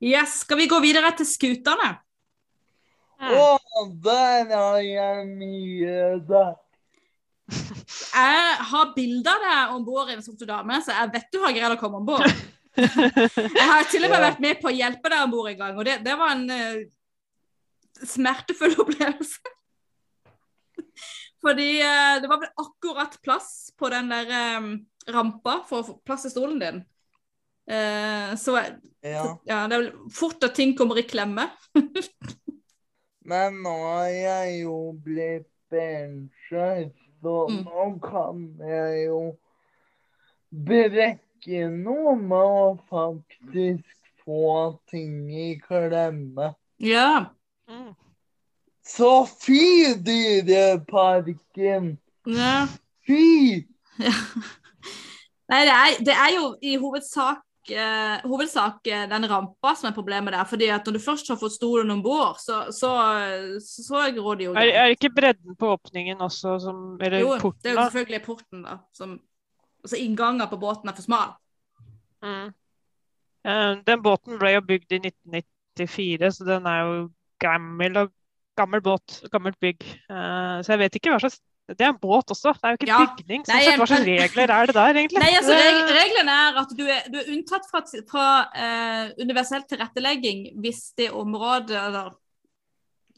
[0.00, 1.96] Yes, skal vi gå videre til skutene?
[3.18, 3.58] Å,
[3.98, 5.96] der har jeg mye
[6.28, 6.54] der.
[7.48, 11.40] Jeg har bilder av deg om bord i en sort dame, så jeg vet du
[11.42, 12.30] har greid å komme om bord.
[12.78, 15.78] Jeg har til og med vært med på å hjelpe deg om bord en gang,
[15.78, 19.57] og det, det var en uh, smertefull opplevelse.
[21.42, 24.68] Fordi eh, det var vel akkurat plass på den der eh,
[25.14, 26.80] rampa for å få plass i stolen din.
[27.70, 28.56] Eh, så
[29.04, 29.38] Ja.
[29.46, 31.46] ja, det er vel fort at ting kommer i klemme.
[33.28, 36.88] Men nå har jeg jo blitt benskjør,
[37.22, 37.64] så Mm.
[37.66, 39.20] nå kan jeg jo
[40.50, 43.84] brekke noe med å faktisk
[44.24, 46.54] få ting i klemme.
[46.78, 47.34] Ja.
[47.68, 47.92] Mm.
[48.88, 51.98] Så fy, Dyreparken!
[52.26, 52.68] ja.
[53.06, 53.64] Fy!
[55.48, 59.96] Nei, det er, det er jo i hovedsak eh, hovedsak eh, den rampa som er
[59.96, 60.44] problemet der.
[60.44, 62.92] fordi at når du først har fått stolen om bord, så, så,
[63.64, 67.72] så gror det jo Er, er ikke bredden på åpningen også som Eller Jo, det
[67.72, 68.78] er jo selvfølgelig porten, da.
[68.94, 69.18] Som,
[69.84, 71.36] altså inngangen på båten er for smal.
[72.22, 72.52] Mm.
[73.48, 77.08] Eh, den båten ble jo bygd i 1994, så den er jo
[77.40, 78.14] gammel og
[78.58, 79.20] gammel båt.
[79.32, 79.84] Gammelt bygg.
[80.10, 82.76] Uh, så jeg vet ikke hva slags Det er en båt også, det er jo
[82.78, 82.98] ikke Ja.
[83.04, 83.42] bygning.
[83.44, 85.20] Nei, sett, hva slags regler er det der, egentlig?
[85.20, 89.66] Nei, altså reg Reglene er at du er, du er unntatt fra, fra uh, universell
[89.68, 92.14] tilrettelegging hvis det området eller,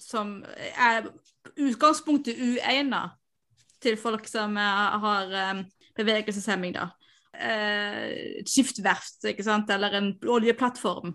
[0.02, 0.40] som
[0.74, 1.06] er
[1.54, 3.14] utgangspunktet uegnet
[3.80, 5.62] til folk som er, har um,
[5.94, 6.90] bevegelseshemming, da.
[7.30, 11.14] Uh, et skiftverft, ikke sant, eller en oljeplattform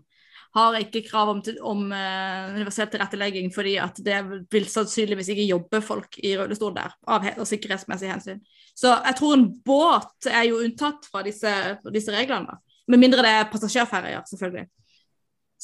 [0.56, 4.22] har ikke krav om, om uh, universell tilrettelegging fordi at det
[4.54, 8.40] vil sannsynligvis ikke jobbe folk i rullestol der, av he- sikkerhetsmessige hensyn.
[8.76, 11.52] Så jeg tror en båt er jo unntatt fra disse,
[11.92, 12.62] disse reglene, da.
[12.88, 14.68] Med mindre det er passasjerferjer, selvfølgelig.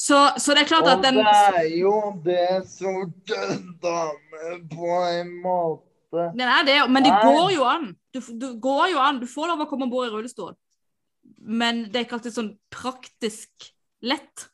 [0.01, 1.23] Så, så det er klart at Og det
[1.61, 3.41] er jo det sorte
[3.83, 5.87] dame på en måte.
[6.35, 7.91] Den er det, men det går jo an.
[8.11, 9.19] Du, du går jo an.
[9.21, 10.55] Du får lov å komme om bord i rullestol.
[11.39, 13.69] Men det er ikke alltid sånn praktisk
[14.03, 14.47] lett.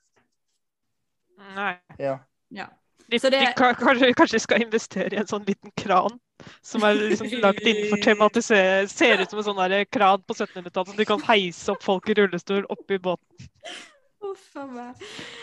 [1.55, 1.75] Nei.
[1.99, 2.19] Ja.
[2.49, 2.67] Ja.
[3.09, 6.19] De, Så det- de ka- kanskje, kanskje skal investere i en sånn liten kran
[6.61, 10.87] som er liksom lagd innenfor tematisere Ser ut som en sånn der kran på 1700-tallet
[10.91, 13.47] som de kan heise opp folk i rullestol oppi båten.
[14.21, 14.95] Uff a meg.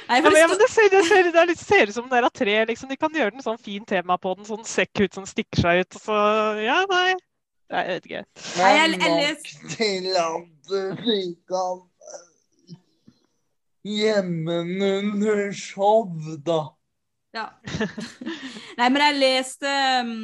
[0.08, 2.18] Nei, Ja, men, ja, men det, ser, det, ser, det er ser ut som den
[2.18, 2.64] er av tre.
[2.66, 2.88] Liksom.
[2.88, 5.80] De kan gjøre den sånn fin tema på den, sånn sekk ut som stikker seg
[5.84, 5.94] ut.
[5.96, 6.18] Og så
[6.62, 7.14] Ja, nei.
[7.70, 8.24] Nei, jeg vet ikke.
[8.58, 10.80] Men nok til at du
[13.84, 16.08] gjemme under show.
[17.34, 17.50] Ja.
[18.78, 20.16] Nei, men jeg leste um,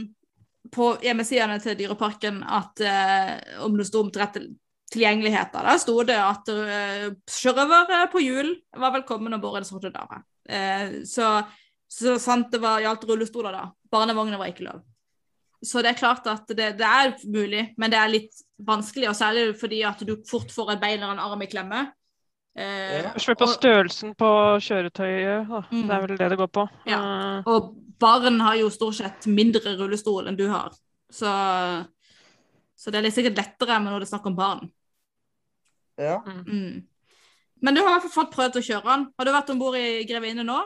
[0.72, 6.52] på hjemmesidene til Dyreparken at eh, om det sto om tilgjengelighet, da sto det at
[6.54, 10.22] uh, sjørøvere på hjul var velkommen om bord i Den sorte dame.
[10.48, 11.40] Eh, så,
[11.90, 13.68] så sant det var, gjaldt rullestoler, da.
[13.90, 14.84] Barnevogner var ikke lov.
[15.60, 19.18] Så det er klart at det, det er mulig, men det er litt vanskelig, og
[19.18, 21.82] særlig fordi at du fort får et bein eller en arm i klemme.
[22.56, 23.12] Eh.
[23.16, 24.30] Spørs på og- størrelsen på
[24.60, 25.48] kjøretøyet.
[25.48, 25.62] Da.
[25.70, 25.86] Mm.
[25.86, 26.68] Det er vel det det går på.
[26.86, 27.42] Ja.
[27.46, 30.72] Og barn har jo stort sett mindre rullestol enn du har.
[31.10, 31.30] Så,
[32.76, 34.70] så det er litt sikkert lettere med når det er snakk om barn.
[36.00, 36.20] Ja.
[36.24, 36.86] Mm.
[37.60, 39.08] Men du har i hvert fall fått prøvd å kjøre den.
[39.18, 40.60] Har du vært om bord i Grevinne nå?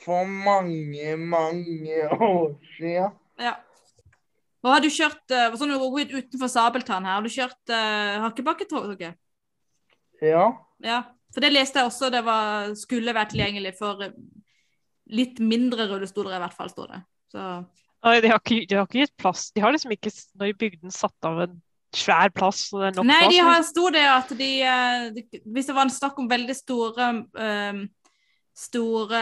[0.00, 3.10] For mange, mange år siden.
[3.40, 3.56] Ja.
[4.62, 9.16] Og har du kjørt uh, sånn utenfor Sabeltann her, har du kjørt uh, hakkebakketoget?
[10.22, 10.44] Ja.
[10.84, 11.02] Ja.
[11.34, 14.14] For det leste jeg også det var, skulle være tilgjengelig for eh,
[15.14, 17.00] litt mindre rullestoler, i hvert fall, står det.
[17.30, 17.44] Så
[18.00, 19.50] Nei, de har, ikke, de har ikke gitt plass.
[19.52, 20.10] De har liksom ikke,
[20.40, 21.58] når de satt av en
[21.94, 22.62] svær plass.
[22.70, 23.34] Så det er nok Nei, plass.
[23.34, 26.56] de har sto det at de, eh, de Hvis det var en snakk om veldig
[26.56, 27.82] store um,
[28.60, 29.20] Store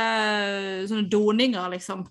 [0.89, 2.07] sånne doninger, liksom,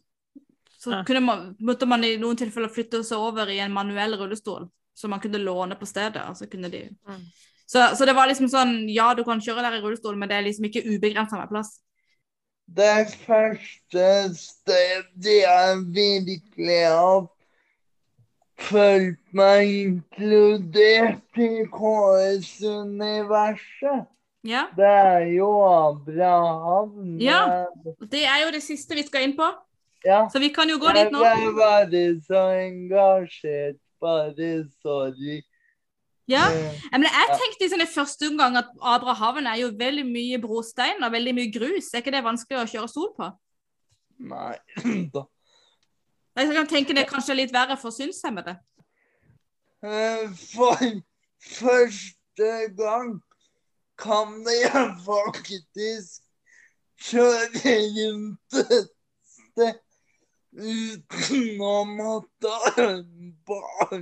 [0.77, 0.99] så Ja.
[1.03, 5.11] kunne man, måtte man i noen tilfeller flytte seg over i en manuell rullestol, som
[5.11, 6.21] man kunne låne på stedet.
[6.29, 6.85] og Så, kunne de...
[7.07, 7.25] Mm.
[7.67, 10.37] Så, så det var liksom sånn Ja, du kan kjøre der i rullestol, men det
[10.37, 11.77] er liksom ikke ubegrensa med plass.
[12.67, 17.27] Det første stedet jeg virkelig har
[18.57, 21.63] følt meg inkludert i
[22.67, 24.05] KS-universet,
[24.43, 24.65] Ja.
[24.75, 27.17] det er jo Abraham.
[27.21, 27.65] Ja.
[28.01, 29.47] Det er jo det siste vi skal inn på,
[30.05, 30.27] ja.
[30.31, 31.23] så vi kan jo gå dit nå.
[31.23, 35.43] Jeg ble bare så engasjert, bare sorry.
[36.27, 36.43] Ja.
[36.91, 41.13] Men jeg tenkte i sånn første omgang at Adrahaven er jo veldig mye brostein og
[41.13, 41.93] veldig mye grus.
[41.93, 43.29] Er ikke det vanskelig å kjøre sol på?
[44.27, 44.55] Nei
[45.15, 45.23] da.
[46.37, 48.57] Jeg kan tenke det er kanskje er litt verre for synshemmede.
[49.85, 50.83] Eh, For
[51.47, 53.15] første gang
[53.97, 56.21] kan jeg faktisk
[57.07, 58.91] kjøre rundt et
[59.31, 59.83] sted
[60.57, 63.99] uten å måtte ha en bar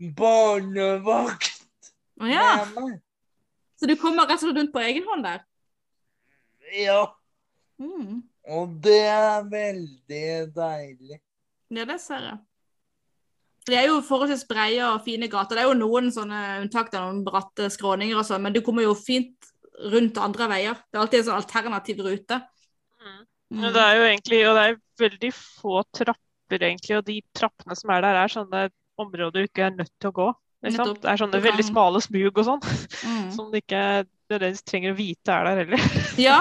[0.00, 1.52] barnevakt
[2.20, 2.48] Å ja.
[3.76, 5.44] Så du kommer rett og slett rundt på egen hånd der?
[6.76, 7.02] Ja,
[7.78, 8.22] Mm.
[8.48, 11.18] og det er veldig deilig.
[11.68, 12.38] Ja, det ser jeg.
[13.66, 15.58] Det er jo forholdsvis breie og fine gater.
[15.58, 18.86] Det er jo noen sånne unntak, der, noen bratte skråninger og sånn, men du kommer
[18.86, 19.50] jo fint
[19.92, 20.80] rundt andre veier.
[20.88, 22.38] Det er alltid en sånn alternativ rute.
[23.02, 23.18] Mm.
[23.20, 23.60] Mm.
[23.60, 27.76] Men det er jo egentlig, og det er veldig få trapper, egentlig, og de trappene
[27.76, 28.64] som er der, er sånne
[28.98, 30.26] områder du ikke er nødt til å gå.
[30.66, 30.86] Liksom.
[30.86, 31.00] Nettopp.
[31.02, 32.62] Det er sånne Du kan- veldig smale smug og sånn,
[33.06, 33.30] Mm.
[33.36, 33.82] som du ikke
[34.30, 35.78] nødvendigvis trenger å vite er der heller.
[36.28, 36.38] Ja,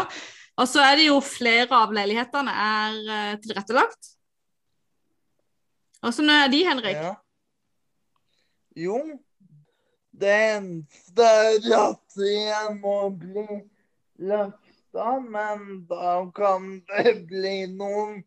[0.57, 4.13] og så er det jo flere av leilighetene er eh, tilrettelagt.
[6.05, 6.95] Åssen er de, Henrik?
[7.01, 7.15] Ja.
[8.75, 8.99] Jo,
[10.15, 13.43] Det eneste er at jeg må bli
[14.23, 18.21] løfta, men da kan det bli noen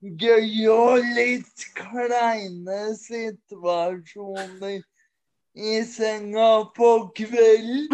[0.00, 4.80] gøye og litt kleine situasjoner
[5.58, 7.88] i senga på kvelden.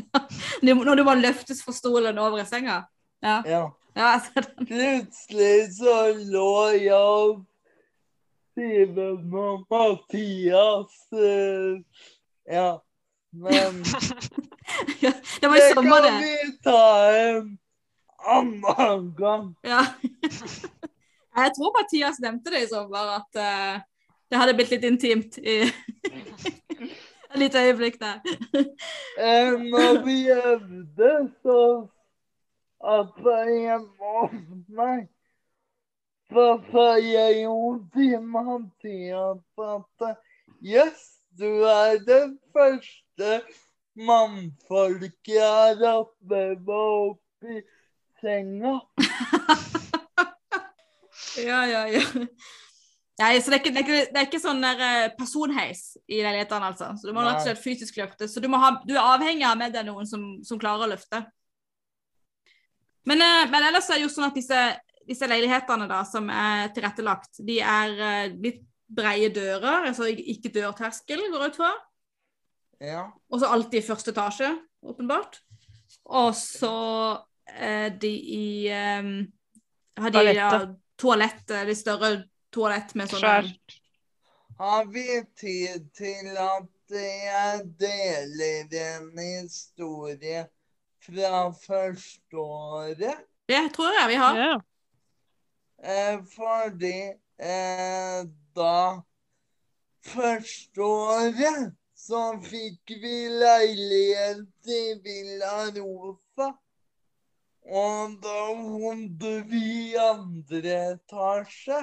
[0.64, 2.84] Når du bare løftes fra stolen over i senga?
[3.24, 3.42] Ja.
[3.48, 3.64] Ja.
[3.96, 4.68] ja den.
[4.68, 5.98] Plutselig så
[6.32, 7.44] lå jeg og
[8.54, 11.82] Siven og Mathias eh,
[12.48, 12.78] Ja.
[13.34, 13.82] Men
[15.02, 16.80] Ja, det var i det Det kan vi ta
[17.18, 17.58] en
[18.24, 19.54] annen gang.
[19.64, 19.84] Ja.
[21.34, 23.80] Jeg tror Mathias nevnte det i sommer, at uh,
[24.30, 25.56] det hadde blitt litt intimt i
[27.34, 28.20] et lite øyeblikk der.
[29.18, 31.10] Eh, Når vi øvde,
[31.42, 31.88] så
[32.84, 35.08] at jeg hjemme meg,
[36.30, 37.58] så sa jeg jo
[37.92, 40.16] til Mathias at
[40.62, 41.04] jøss,
[41.38, 43.40] du er den første
[43.94, 47.62] mannfolket jeg har hatt med meg opp i
[48.22, 48.78] senga.
[51.40, 52.04] Ja, ja, ja.
[53.20, 55.82] Nei, så det er ikke, det er ikke, det er ikke sånn der eh, personheis
[56.10, 56.88] i leilighetene, altså.
[56.98, 58.26] Så du må rett og slett fysisk løfte.
[58.30, 61.22] Så du, ha, du er avhengig av med deg noen som, som klarer å løfte.
[63.06, 64.60] Men, eh, men ellers er det jo sånn at disse,
[65.06, 68.64] disse leilighetene da, som er tilrettelagt, de er eh, litt
[68.94, 71.72] breie dører, altså ikke dørterskel, går jeg ut fra.
[72.82, 73.04] Ja.
[73.30, 74.50] Og så alltid i første etasje,
[74.84, 75.38] åpenbart.
[76.10, 76.74] Og så
[77.54, 79.12] er de i um,
[80.00, 80.48] Har de ja.
[81.00, 82.12] Toalett, eh, de større
[82.54, 83.80] toalett med sånn Svært.
[84.58, 90.44] Har vi tid til at jeg deler en historie
[91.02, 93.24] fra første året?
[93.48, 94.38] Det tror jeg vi har.
[94.38, 94.60] Yeah.
[95.84, 96.98] Eh, fordi
[97.38, 98.20] eh,
[98.56, 99.00] da
[100.04, 101.74] første året
[102.04, 106.52] så fikk vi leilighet i Villa Rosa.
[107.64, 111.80] Og da bodde vi i andre etasje.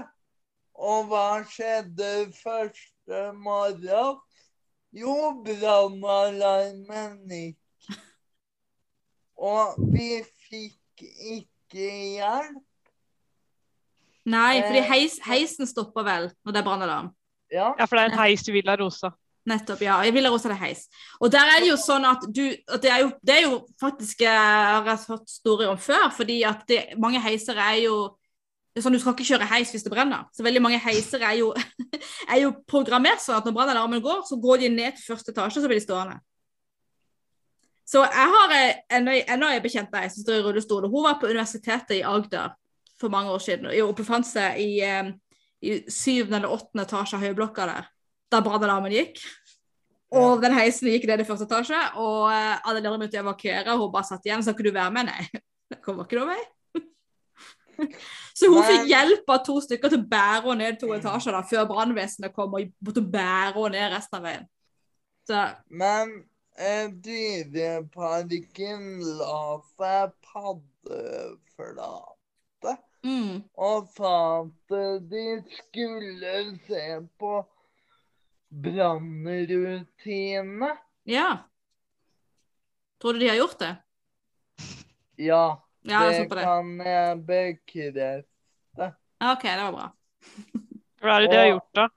[0.81, 4.19] Og hva skjedde første morgen?
[4.93, 5.15] Jo,
[5.45, 7.57] brannalarmen gikk.
[9.41, 12.67] Og vi fikk ikke hjelp.
[14.25, 17.09] Nei, fordi Eh, heis, heisen stopper vel når det er brannalarm.
[17.51, 17.73] Ja.
[17.79, 19.09] ja, for det er en heis i Villa Rosa.
[19.49, 19.97] Nettopp, ja.
[20.05, 20.85] Jeg ville også det heis.
[21.19, 23.55] Og der er det jo sånn at du at det, er jo, det er jo
[23.81, 27.95] faktisk Jeg har hørt historier om før, fordi at det, mange heiser er jo
[28.71, 30.29] det er sånn, Du skal ikke kjøre heis hvis det brenner.
[30.31, 31.49] Så veldig mange heiser er jo,
[32.31, 35.59] er jo programmert sånn at når brannalarmen går, så går de ned til første etasje,
[35.59, 36.21] så blir de stående.
[37.91, 40.87] Så jeg har eh, ennå en bekjent ei som står i rullestol.
[40.87, 42.53] Hun var på universitetet i Agder
[43.01, 45.11] for mange år siden og befant seg i, eh,
[45.67, 47.90] i syvende eller åttende etasje av høyblokka der
[48.31, 49.21] da brannalarmen gikk.
[50.11, 53.71] Og den heisen gikk ned i første etasje, og eh, alle de andre måtte evakuere.
[53.73, 54.43] Og hun bare satt igjen.
[54.43, 55.03] Så kunne du være med?
[55.07, 55.23] Nei,
[55.71, 56.41] det kommer ikke noe vei.
[58.37, 61.41] Så hun fikk hjelp av to stykker til å bære henne ned to etasjer da,
[61.47, 64.45] før brannvesenet kom og måtte bære henne ned resten av veien.
[65.29, 66.07] Så Men
[66.57, 68.81] eh, Dyreparken
[69.19, 69.43] la
[69.77, 71.91] seg paddeflate
[73.05, 73.35] mm,
[73.67, 74.69] og sa at
[75.11, 75.25] de
[75.61, 76.35] skulle
[76.67, 76.85] se
[77.21, 77.31] på
[78.51, 80.77] brannrutinene.
[81.03, 81.37] ja.
[83.01, 83.75] Tror du de har gjort det?
[85.15, 86.43] Ja, Ja, det det.
[86.43, 88.25] kan jeg bekrefte.
[88.77, 88.91] Ja,
[89.33, 89.91] OK, det var bra.
[91.01, 91.87] Hva er det de har gjort, da?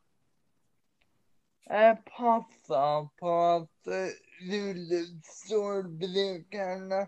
[1.68, 2.84] Jeg passa
[3.20, 3.84] på at
[4.48, 7.02] rullestolbrukerne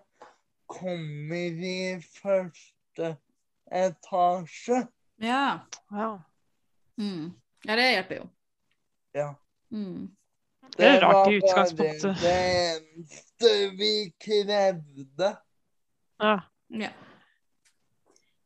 [0.66, 3.16] kommer i første
[3.72, 4.84] etasje.
[5.24, 5.58] Ja.
[5.90, 6.20] Wow.
[7.00, 7.32] Mm.
[7.64, 8.28] ja, det hjelper jo.
[9.16, 9.30] Ja.
[9.72, 10.10] Mm.
[10.76, 12.02] Det er rart i utgangspunktet.
[12.02, 15.30] Det bare det eneste vi krevde.
[16.20, 16.34] Ja.
[16.82, 16.90] Ja.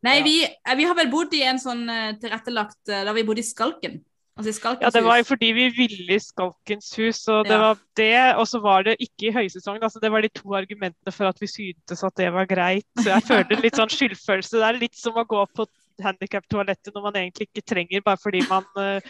[0.03, 0.25] Nei, Ja.
[0.25, 3.43] vi, eh, vi har vel bodd i en sånn eh, tilrettelagt eh, Da vi bodde
[3.43, 3.99] i Skalken.
[4.39, 7.53] Altså i Skalkens ja, det var jo fordi vi ville i Skalkens hus, og det
[7.53, 7.59] Ja.
[7.61, 9.83] var det, og så var det ikke i høysesong.
[9.83, 12.87] Altså, det var de to argumentene for at vi syntes at det var greit.
[12.97, 14.57] Så jeg føler litt sånn skyldfølelse.
[14.57, 15.67] Det er litt som å gå på
[16.05, 19.01] handikap-toalettet når man egentlig ikke trenger, bare fordi man uh,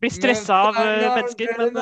[0.00, 0.86] blir stressa av har
[1.16, 1.48] mennesker.
[1.60, 1.80] Men uh,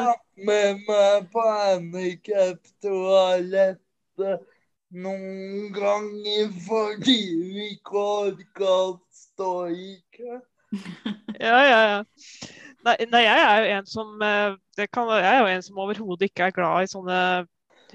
[0.49, 4.41] med meg på handikaptoalettet
[4.95, 7.23] noen ganger fordi
[7.55, 9.77] vi ikke orka å stå i
[10.17, 10.33] kø.
[11.45, 12.01] Ja, ja, ja.
[12.85, 14.09] Nei, nei, jeg er jo en som
[14.79, 17.19] det kan, Jeg er jo en som overhodet ikke er glad i sånne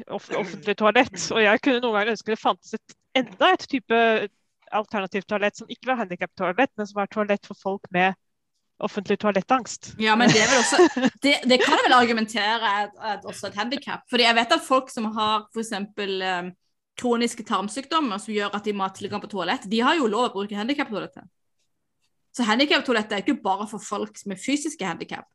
[0.07, 1.31] off offentlige toalett.
[1.31, 4.01] Og jeg kunne noen ganger ønske det fantes et, enda et type
[4.71, 8.17] alternativt toalett som ikke var handikaptoalett, men som var toalett for folk med
[8.79, 9.93] offentlig toalettangst.
[9.99, 10.87] Ja, men det, også,
[11.23, 14.05] det, det kan jeg vel argumentere at, er også et handikap.
[14.09, 15.73] Fordi jeg vet at folk som har f.eks.
[15.75, 16.53] Um,
[16.99, 20.29] kroniske tarmsykdommer som gjør at de må ha tilgang på toalett, de har jo lov
[20.29, 21.27] å bruke handikaptoalettet.
[22.35, 25.27] Så handikaptoalettet er ikke bare for folk med fysiske handikap.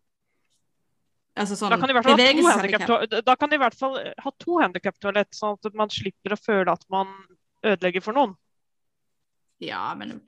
[1.35, 6.37] Altså sånn da kan de i hvert fall ha to handikaptoalett, sånn at man slipper
[6.37, 7.11] å føle at man
[7.65, 8.37] ødelegger for noen.
[9.67, 10.21] Ja, men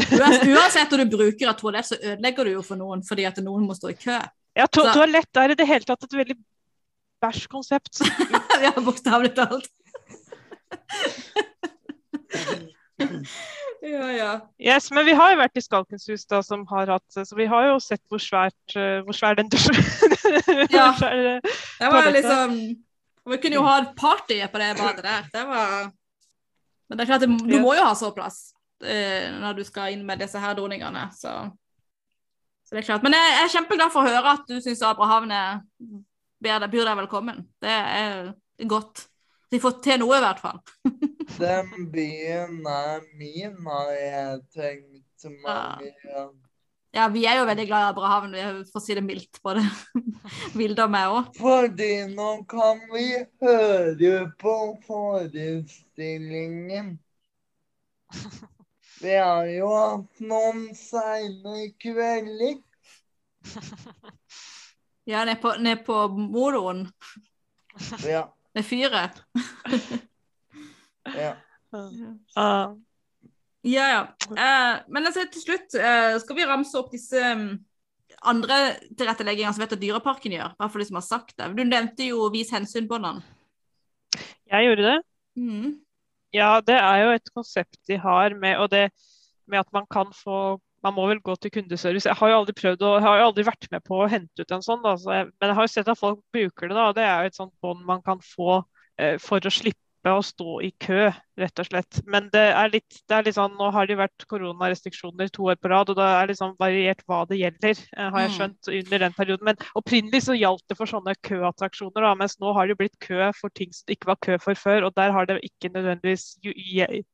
[0.00, 3.66] uansett, om du bruker et toalett, så ødelegger du jo for noen fordi at noen
[3.68, 4.18] må stå i kø.
[4.56, 6.36] Ja, to Så- toalett er i det hele tatt et veldig
[7.22, 8.00] bæsj konsept.
[8.64, 9.68] ja, bokstavelig talt.
[13.82, 14.30] ja, ja.
[14.58, 17.46] Yes, men vi har jo vært i Skalkens hus, da, som har hatt Så vi
[17.48, 19.76] har jo sett hvor svært eh, hvor svær den dusjen
[20.70, 20.90] Ja.
[21.08, 21.40] eh,
[21.80, 22.54] Det var liksom
[23.30, 25.26] Vi kunne jo ha et party på det badet der.
[25.32, 25.90] Det var
[26.90, 28.50] Men det er klart, du må jo ha sårplass
[28.82, 31.48] eh, når du skal inn med disse her doningene, så
[32.66, 33.02] Så det er klart.
[33.02, 35.32] Men jeg jeg er kjempeglad for å høre at du syns Abrahavn
[36.40, 37.40] byr deg velkommen.
[37.62, 38.34] Det er
[38.70, 39.08] godt.
[39.50, 40.60] De får til noe, i hvert fall.
[41.40, 46.06] Den byen er min, har jeg tenkt mange ganger.
[46.14, 46.28] Ja,
[47.14, 49.38] vi er jo veldig glad i Abrahavn, vi- for å si det mildt.
[49.44, 49.60] Både
[50.58, 51.24] Vilde og meg òg.
[51.38, 53.04] Fordi nå kan vi
[53.42, 54.54] høre på
[54.86, 56.96] forestillingen.
[59.00, 62.58] Vi har jo hatt noen seine kvelder.
[65.08, 66.82] Ja, ned på, ned på moroen.
[68.04, 69.22] Ja, Med fyret.
[71.16, 71.32] ja.
[72.36, 72.76] ah,
[73.66, 74.04] Ja, ja.
[74.30, 77.50] Eh, men altså, til slutt eh, skal vi ramse opp disse um,
[78.32, 78.56] andre
[78.96, 80.54] tilretteleggingene som vet at Dyreparken gjør.
[80.56, 81.50] Bare for de som har sagt det.
[81.58, 83.22] Du nevnte jo Vis hensyn-båndene.
[84.50, 84.98] jeg gjorde det.
[85.36, 85.78] Mm.
[86.34, 88.90] Ja, det er jo et konsept de har med, og det,
[89.50, 92.08] med at man kan få Man må vel gå til kundeservice.
[92.08, 94.52] Jeg har jo aldri prøvd og har jo aldri vært med på å hente ut
[94.56, 96.76] en sånn, da, så jeg, men jeg har jo sett at folk bruker det.
[96.78, 98.62] da, og Det er jo et sånt bånd man kan få
[98.96, 102.00] eh, for å slippe å stå i kø, rett og slett.
[102.06, 105.42] Men det er litt, det er litt sånn, nå har det jo vært koronarestriksjoner to
[105.52, 108.36] år på rad, og det er liksom variert hva det gjelder, eh, har jeg Mm.
[108.38, 109.44] skjønt, under den perioden.
[109.44, 112.98] Men opprinnelig så gjaldt det for sånne køattraksjoner, da, mens nå har det jo blitt
[113.00, 115.72] kø for ting som det ikke var kø for før, og der har det ikke
[115.72, 116.36] nødvendigvis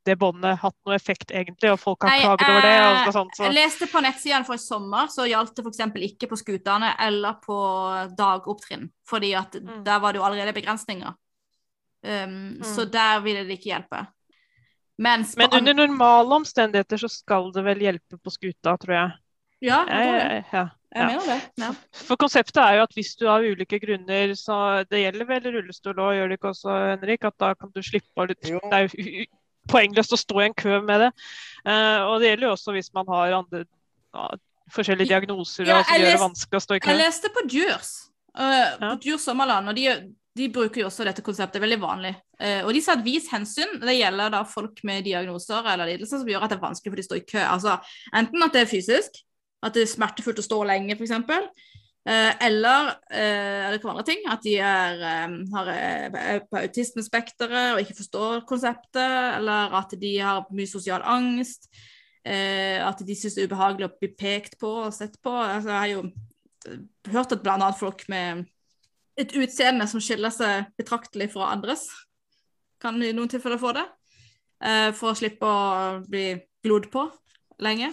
[0.07, 2.76] det båndet hatt noe effekt, egentlig, og folk har klaget over det.
[2.80, 3.45] og eh, sånt, så.
[3.45, 5.78] Jeg leste på nettsidene for i sommer, så gjaldt det f.eks.
[6.14, 7.57] ikke på skutene eller på
[8.16, 8.91] dagopptrinn.
[9.09, 9.84] Fordi at Mm.
[9.84, 11.14] der var det jo allerede begrensninger.
[12.07, 14.07] Um, Så der ville det ikke hjelpe.
[14.99, 19.11] Mens Men under normale omstendigheter så skal det vel hjelpe på skuta, tror jeg.
[19.65, 20.07] Ja, jeg.
[20.07, 21.07] Jeg, jeg, jeg ja.
[21.11, 21.41] mener det.
[21.61, 21.71] Ja.
[22.07, 26.01] For konseptet er jo at hvis du av ulike grunner, så det gjelder vel rullestol
[26.01, 28.61] òg, gjør det ikke også, Henrik, at da kan du slippe å Jo.
[28.65, 29.27] Det er jo
[29.73, 31.13] poengløst å stå i en kø med det.
[31.67, 33.65] Uh, og det gjelder jo også hvis man har andre
[34.17, 34.37] uh,
[34.73, 36.93] forskjellige diagnoser Ja, og som gjør det vanskelig å stå i kø.
[36.93, 37.91] Jeg leste på Djurs,
[38.39, 38.71] uh, Ja.
[38.87, 39.91] på Djurs Sommerland, og de,
[40.37, 42.12] de bruker jo også dette konseptet, veldig vanlig.
[42.41, 46.22] Eh, og de sier at vis hensyn, det gjelder da folk med diagnoser eller lidelser
[46.22, 47.41] som gjør at det er vanskelig for de å stå i kø.
[47.45, 47.78] Altså
[48.20, 49.22] enten at det er fysisk,
[49.64, 51.16] at det er smertefullt å stå lenge f.eks.,
[52.07, 56.61] Eh, eller eh, det kan være andre ting, at de er, eh, har, er på
[56.61, 61.66] autismespekteret og ikke forstår konseptet, eller at de har mye sosial angst.
[62.26, 65.30] Eh, at de syns det er ubehagelig å bli pekt på og sett på.
[65.34, 66.05] Altså, jeg har jo
[66.70, 66.80] eh,
[67.14, 67.72] hørt at bl.a.
[67.78, 68.47] folk med
[69.17, 71.89] et utseende som skiller seg betraktelig fra andres,
[72.83, 73.87] kan i noen tilfeller få det.
[74.64, 76.31] eh, for å slippe å bli
[76.64, 77.03] glodd på
[77.61, 77.91] lenge.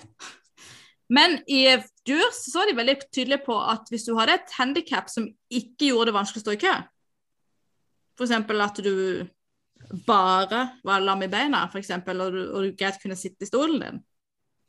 [1.13, 1.65] Men i
[2.07, 5.89] Durs så er de veldig tydelige på at hvis du hadde et handikap som ikke
[5.91, 6.73] gjorde det vanskelig å stå i kø,
[8.17, 8.33] f.eks.
[8.33, 8.95] at du
[10.07, 13.49] bare var lam i beina, for eksempel, og du, og du greit kunne sitte i
[13.51, 14.01] stolen din,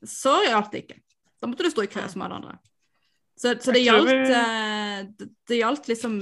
[0.05, 1.01] så hjalp det ikke.
[1.41, 2.59] Da måtte du stå i kø som alle andre.
[3.39, 4.74] Så, så det gjaldt eh,
[5.19, 6.19] det, det gjaldt liksom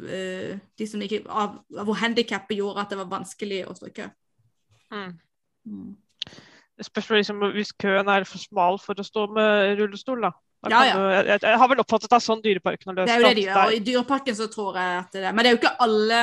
[0.00, 3.90] uh, de som ikke av, av Hvor handikappet gjorde at det var vanskelig å stå
[3.90, 4.08] i kø.
[4.94, 5.12] Mm.
[5.64, 5.92] Mm.
[6.74, 10.32] Det liksom hvis køen er for smal for å stå med rullestol, da.
[10.70, 10.94] Ja, ja.
[10.96, 13.28] Du, jeg, jeg har vel oppfattet det er sånn Dyreparken har løst Det er jo
[13.28, 13.58] det de gjør.
[13.60, 16.20] Og i Dyreparken så tror jeg at det er Men det er jo ikke alle,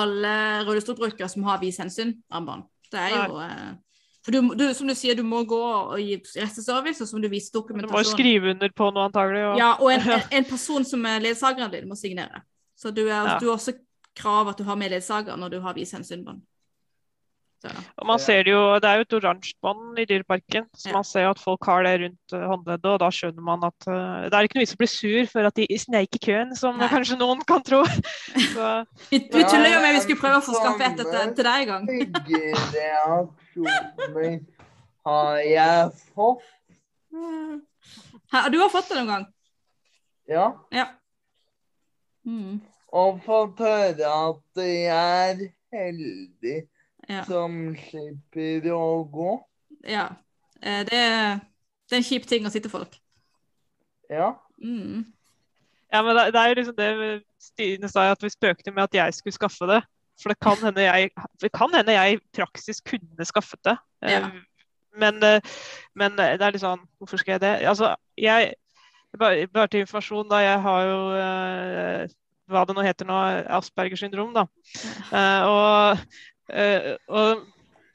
[0.00, 0.34] alle
[0.68, 2.64] rullestolbrukere som har vis hensyn-armbånd.
[2.94, 3.68] Det er jo eh,
[4.24, 7.52] For du, du, som du sier, du må gå og gi resteservice, og du må
[7.52, 7.90] dokumentasjonen.
[7.90, 9.42] Du må jo skrive under på noe, antagelig.
[9.50, 12.40] Og, Ja, og en, en, en person som er ledsageren din, må signere.
[12.76, 13.36] Så du, er, Ja.
[13.38, 13.76] du har også
[14.16, 15.92] krav at du har med ledsager når du har vis
[17.98, 20.92] Og man ser det jo, Det er jo et oransje bånd i Dyreparken, så Ja.
[20.98, 22.84] man ser jo at folk har det rundt eh, håndleddet.
[22.92, 25.48] og Da skjønner man at uh, det er ikke noe vits å bli sur for
[25.48, 26.88] at de sneik i køen, som Nei.
[26.92, 27.84] kanskje noen kan tro.
[28.54, 31.44] Så, vi, Ja, tuller jo med vi skulle prøve å få skaffet et til, til
[31.44, 31.84] deg en gang.
[32.74, 34.40] Reaksjoner
[35.06, 36.42] har jeg fått.
[38.32, 39.26] Ha, Du har fått det noen gang?
[40.28, 40.46] Ja.
[40.72, 40.86] Ja.
[42.24, 42.60] Mm.
[42.94, 45.42] Og fått høre at jeg er
[45.74, 46.56] heldig
[47.08, 47.24] Ja.
[47.28, 49.32] som slipper å gå.
[49.88, 50.08] ja.
[50.62, 51.40] Eh, Det, er-
[51.88, 52.94] det er en kjip ting å si til folk.
[54.10, 54.30] Ja.
[54.62, 55.04] Mm.
[55.92, 58.94] Ja, men det, det er jo liksom det Stine sa, at vi spøkte med at
[58.94, 59.82] jeg skulle skaffe det.
[60.22, 61.10] For det kan hende jeg,
[61.42, 63.76] det kan hende jeg i praksis kunne skaffet det.
[64.02, 64.24] Ja.
[64.24, 64.40] Eh,
[64.96, 65.40] Men, eh,
[65.98, 67.66] men det er litt sånn Hvorfor skal jeg det?
[67.66, 68.54] Altså, jeg
[69.18, 70.38] Bare, bare til informasjon, da.
[70.42, 70.98] Jeg har jo
[72.50, 73.18] hva det nå heter nå,
[73.56, 74.42] Aspergers syndrom, da.
[75.14, 75.98] Eh, og,
[76.52, 77.44] eh, og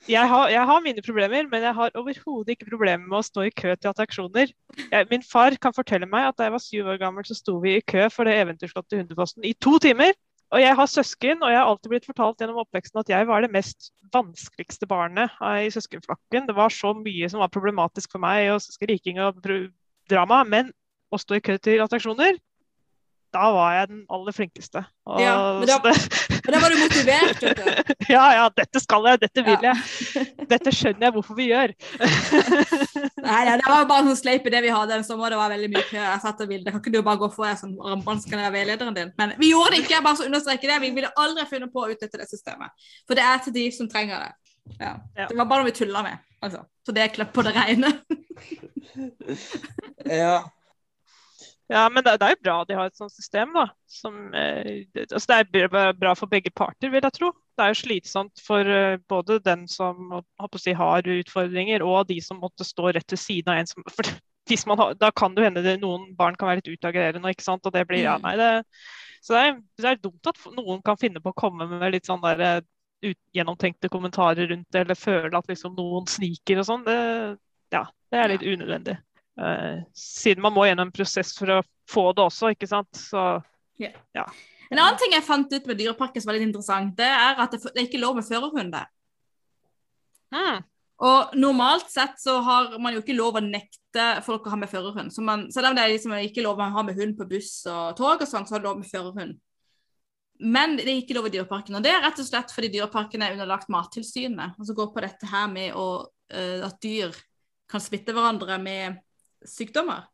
[0.08, 3.44] jeg har, jeg har mine problemer, men jeg har overhodet ikke problemer med å stå
[3.50, 4.54] i kø til attraksjoner.
[4.80, 7.58] Jeg, min far kan fortelle meg at da jeg var syv år gammel, så sto
[7.60, 10.16] vi i kø for det eventyrslottet Hundefossen i to timer.
[10.50, 13.44] Og jeg har søsken, og jeg har alltid blitt fortalt gjennom oppveksten at jeg var
[13.46, 16.48] det mest vanskeligste barnet i søskenflokken.
[16.48, 19.44] Det var så mye som var problematisk for meg, og skriking og
[20.10, 20.42] drama.
[20.48, 20.72] Men
[21.14, 22.40] å stå i kø til attraksjoner,
[23.34, 24.82] da var jeg den aller flinkeste.
[25.10, 25.94] Og, Ja, men da- det,
[26.46, 27.94] Men da var du motivert, vet du.
[28.14, 29.74] ja, ja, dette skal jeg, dette vil Ja.
[29.74, 30.48] jeg.
[30.50, 31.74] Dette skjønner jeg hvorfor vi gjør.
[33.30, 35.30] Nei, nei, det var bare sånn sleip idé vi hadde en sommer.
[35.30, 35.98] Det var veldig mye kø.
[36.00, 36.72] Jeg satt og ville.
[36.72, 39.12] Kan ikke du bare gå for deg som armbånd, jeg være veilederen din?
[39.20, 39.96] Men vi gjorde det ikke.
[39.98, 40.80] jeg bare så understreker det.
[40.88, 42.74] Vi ville aldri funnet på å utnytte det systemet.
[43.06, 44.32] For det er til de som trenger det.
[44.80, 44.96] Ja.
[45.18, 45.28] Ja.
[45.30, 46.18] Det var bare noe vi tulla med.
[46.42, 46.64] Altså.
[46.88, 47.94] Så det er kløpp på det reine.
[50.06, 50.40] Ja.
[51.70, 53.68] Ja, men det, det er jo bra de har et sånt system, da.
[53.86, 57.30] Som, eh, altså det er bra- for begge parter, vil jeg tro.
[57.58, 60.16] Det er jo slitsomt for eh, både den som
[60.58, 64.10] si, har utfordringer, og de som måtte stå rett til siden av en som for
[64.50, 67.46] hvis man har, Da kan det hende det, noen barn kan være litt utagerende, ikke
[67.46, 67.66] sant.
[67.70, 68.26] Og det blir ja, Mm.
[68.26, 68.50] nei, det,
[69.22, 72.10] så det er, det er dumt at noen kan finne på å komme med litt
[72.10, 76.82] sånn der eh, gjennomtenkte kommentarer rundt det, eller føle at liksom noen sniker og sånn.
[76.88, 76.98] Det,
[77.78, 78.98] ja, det er litt unødvendig.
[79.40, 82.92] Eh, siden man må gjennom en prosess for å få det også, ikke sant.
[82.98, 83.22] Så
[84.70, 87.56] En annen ting jeg fant ut med Dyreparken som var litt interessant, det er at
[87.56, 88.76] det, er ikke lov med førerhund
[90.36, 90.60] mm,
[91.08, 94.70] Og normalt sett så har man jo ikke lov å nekte folk å ha med
[94.70, 95.16] førerhund.
[95.16, 97.64] Så man, selv om det er liksom ikke lov å ha med hund på buss
[97.72, 99.40] og tog og sånn, så er det lov med førerhund.
[100.40, 101.80] Men det er ikke lov i Dyreparken.
[101.80, 104.60] Og det er rett og slett fordi Dyreparken er underlagt Mattilsynet.
[104.60, 107.16] Og så går på dette her med å, uh, at dyr
[107.70, 109.02] kan smitte hverandre med
[109.48, 110.08] sykdommer.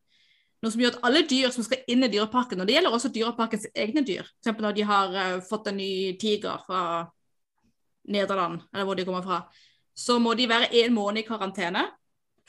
[0.63, 3.11] Noe som gjør at alle dyr som skal inn i Dyreparken, og det gjelder også
[3.13, 4.55] Dyreparkens egne dyr, f.eks.
[4.63, 6.79] når de har eh, fått en ny tiger fra
[8.09, 9.43] Nederland, eller hvor de kommer fra,
[9.95, 11.85] så må de være en måned i karantene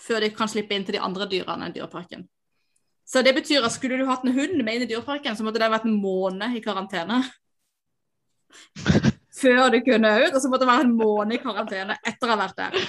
[0.01, 2.27] før de kan slippe inn til de andre dyrene i Dyreparken.
[3.07, 5.61] Så det betyr at skulle du hatt en hund med inn i Dyreparken, så måtte
[5.63, 7.21] den vært en måned i karantene.
[9.41, 12.33] Før du kunne ut, og så måtte det være en måned i karantene etter å
[12.33, 12.89] ha vært der.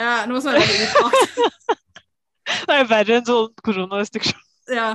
[0.00, 1.78] Ja, noe som er veldig utstrakt.
[2.46, 4.46] det er verre enn sånn koronarestriksjon.
[4.70, 4.90] Ja.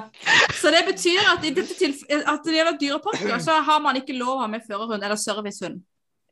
[0.55, 1.89] Så det betyr at i dette
[2.21, 5.81] at det gjelder dyreparker, så har man ikke lov å ha med førerhund eller servicehund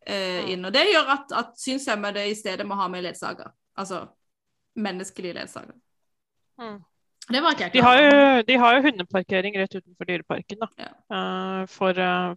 [0.08, 0.64] eh, inn.
[0.64, 3.52] Og det gjør at, at synshemmede i stedet må ha med ledsager.
[3.76, 4.06] Altså
[4.80, 5.76] menneskelige ledsager.
[6.62, 6.80] Mm.
[7.24, 8.16] Det var ikke jeg De klar over.
[8.16, 10.64] De, de har jo hundeparkering rett utenfor Dyreparken.
[10.64, 10.88] Da.
[10.88, 10.92] Ja.
[11.12, 12.34] Uh, for uh,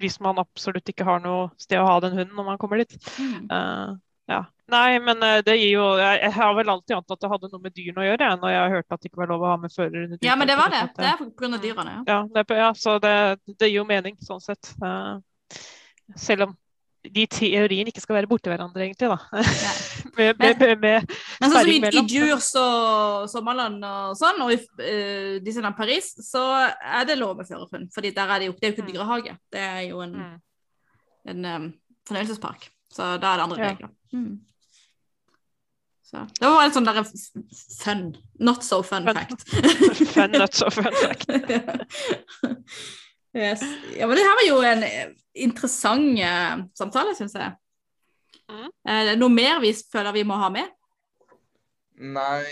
[0.00, 2.96] hvis man absolutt ikke har noe sted å ha den hunden når man kommer dit.
[3.16, 3.46] Mm.
[3.52, 3.94] Eh,
[4.26, 4.44] ja.
[4.66, 7.62] Nei, men eh, det gir jo jeg, har vel alltid antatt at det hadde noe
[7.62, 9.56] med dyrene å gjøre, når jeg har hørt at det ikke var lov å ha
[9.62, 10.82] med fører under Ja, men det var det.
[10.96, 12.02] Det er av dyrene, ja.
[12.10, 13.16] Ja, det, ja så det,
[13.46, 14.72] det gir jo mening sånn sett.
[14.82, 15.60] Eh,
[16.18, 16.56] selv om
[17.06, 19.06] de teoriene ikke skal være borti hverandre, egentlig.
[19.12, 19.18] da.
[20.18, 24.50] med, med, med, med, Men sånn som i, i Djurs og Sommerland og sånn, og
[24.54, 27.90] i uh, Disneyland Paris, så er det lov med førerhund.
[27.94, 28.92] fordi der er det jo, det er jo ikke Mm.
[28.94, 29.36] dyrehage.
[29.52, 30.40] Det er jo en, Mm.
[31.30, 31.74] en um,
[32.08, 32.70] fornøyelsespark.
[32.96, 33.70] Så da er det andre Ja.
[33.72, 33.90] regler.
[34.12, 34.36] Mm.
[36.06, 37.02] Så det var en sånn der
[37.82, 38.02] fun,
[38.38, 39.16] not so fun, Fun.
[39.18, 39.42] fact.
[40.14, 41.26] fun not so fun fact.
[43.34, 43.62] yes.
[43.96, 44.84] Ja, men det her var jo en
[45.34, 47.50] interessant uh, samtale, syns jeg.
[48.46, 48.70] Mm.
[48.86, 50.70] Det noe mer vi føler vi må ha med?
[51.96, 52.44] Nei,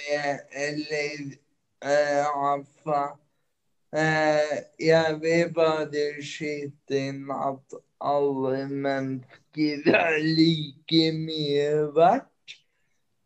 [0.51, 1.37] eller
[1.85, 2.27] uh, eh,
[3.95, 12.57] Jeg vil bare skyte inn at alle mennesker er like mye verdt.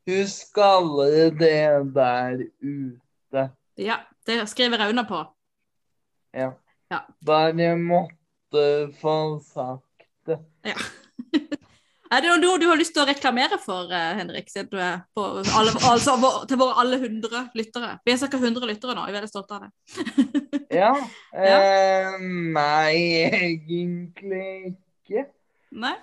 [0.08, 3.48] Husk alle det der ute.
[3.78, 5.24] Ja, det skriver jeg under på.
[6.36, 6.50] Ja.
[6.90, 7.00] Ja.
[7.26, 10.38] Bare måtte få sagt det.
[10.64, 10.76] Ja.
[12.08, 15.02] Er det noe du har lyst til å reklamere for, eh, Henrik, siden du er
[15.14, 15.22] på
[15.52, 16.12] alle, altså,
[16.48, 17.90] til våre alle hundre lyttere?
[18.04, 18.36] Vi er ca.
[18.38, 19.70] 100 lyttere nå, jeg er veldig stolt av det.
[20.68, 20.92] Ja.
[21.32, 22.20] Eh,
[22.52, 25.24] nei, egentlig ikke.
[25.80, 25.96] Nei?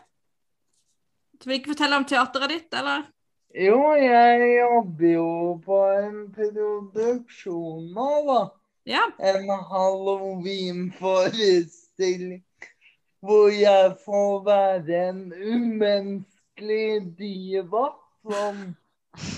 [1.38, 3.02] Du vil ikke fortelle om teateret ditt, eller?
[3.56, 8.42] Jo, jeg jobber jo på en produksjon nå, da.
[8.90, 9.04] Ja.
[9.18, 12.45] En halloween-forestilling
[13.26, 17.88] hvor jeg får være en umenneskelig diva
[18.26, 18.76] som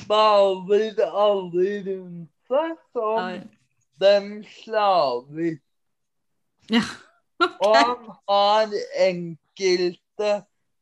[0.10, 3.40] baler alle rundt seg som Oi.
[4.02, 5.56] den slaver.
[6.72, 6.84] Ja.
[7.62, 8.68] Og han har
[9.08, 10.32] enkelte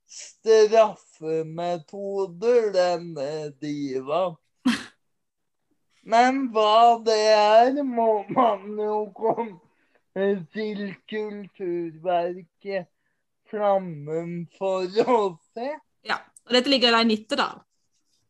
[0.07, 4.35] straffemetoder, denne divaen.
[6.05, 9.57] Men hva det er, må man jo komme
[10.53, 12.85] til Kulturverket
[13.55, 15.19] Flammen for å
[15.55, 15.71] se.
[16.05, 16.17] ja.
[16.45, 17.61] Og dette ligger da i Nittedal.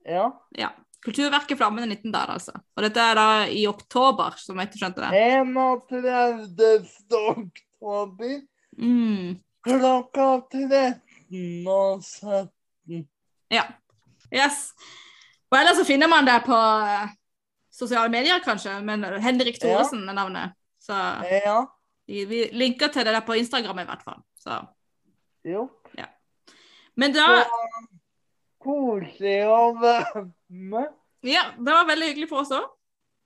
[0.07, 0.29] Ja.
[0.55, 0.69] Ja.
[1.03, 2.53] Kulturverket Flammen i Nittedal, altså.
[2.77, 5.11] Og dette er da i oktober, som jeg ikke skjønte det.
[5.11, 6.87] 31.
[7.35, 8.41] oktober
[8.77, 9.35] Mm.
[9.63, 13.07] klokka 13 og 17.
[13.51, 13.63] Ja.
[14.33, 14.73] Yes.
[15.51, 17.09] Og ellers så finner man det på eh,
[17.71, 20.55] sosiale medier, kanskje, men Henrik Thoresen er navnet.
[20.81, 20.93] Så
[21.45, 21.65] Ja.
[22.07, 24.19] vi, vi linker til det der på Instagram i hvert fall.
[24.39, 24.59] Så.
[25.45, 25.67] Jo.
[26.95, 27.27] Men da
[28.63, 30.93] koselig å være med.
[31.25, 32.71] Ja, det var veldig hyggelig for oss òg.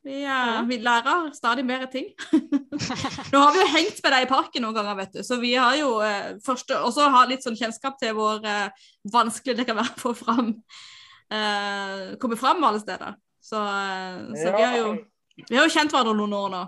[0.08, 2.08] Vi, eh, vi lærer stadig mer ting.
[3.32, 5.22] Nå har vi jo hengt med deg i parken noen ganger, vet du.
[5.28, 9.58] Så vi har jo eh, første, også har litt sånn kjennskap til hvor eh, vanskelig
[9.60, 13.20] det kan være å få fram eh, Komme fram alle steder.
[13.44, 14.92] Så, eh, så vi har jo
[15.48, 16.64] vi har jo kjent hverandre noen år nå.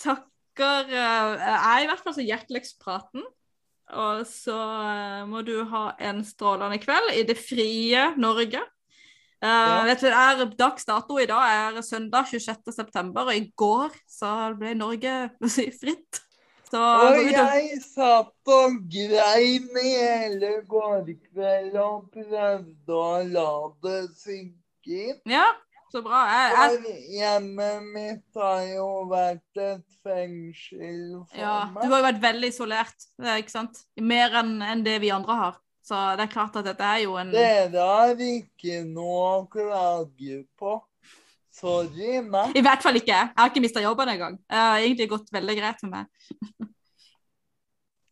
[0.00, 3.24] takker eh, jeg i hvert fall så hjerteligst praten.
[3.94, 8.62] Og så eh, må du ha en strålende kveld i det frie Norge.
[9.44, 9.82] Uh, Ja.
[9.84, 12.72] vet du, Dags dato i dag er søndag 26.
[12.72, 15.12] september, og i går så ble Norge
[15.52, 16.22] si, fritt.
[16.70, 23.50] Så og- jeg satt og grein i hele går kveld og prøvde å la
[23.84, 25.20] det synke inn.
[25.28, 25.50] Ja,
[25.94, 26.22] så bra.
[26.26, 32.06] Jeg, jeg, For hjemmet mitt har jo vært et fengsel for Ja, du har jo
[32.08, 33.84] vært veldig isolert, eh, ikke sant?
[34.00, 35.60] Mer enn en det vi andre har.
[35.84, 40.40] Så det er klart at dette er jo en Dere har ikke noe å klage
[40.58, 40.78] på.
[41.54, 42.56] Sorry, meg.
[42.58, 43.28] I hvert fall ikke jeg.
[43.30, 44.38] Jeg har ikke mista jobben engang.
[44.50, 46.70] Det har egentlig gått veldig greit med meg.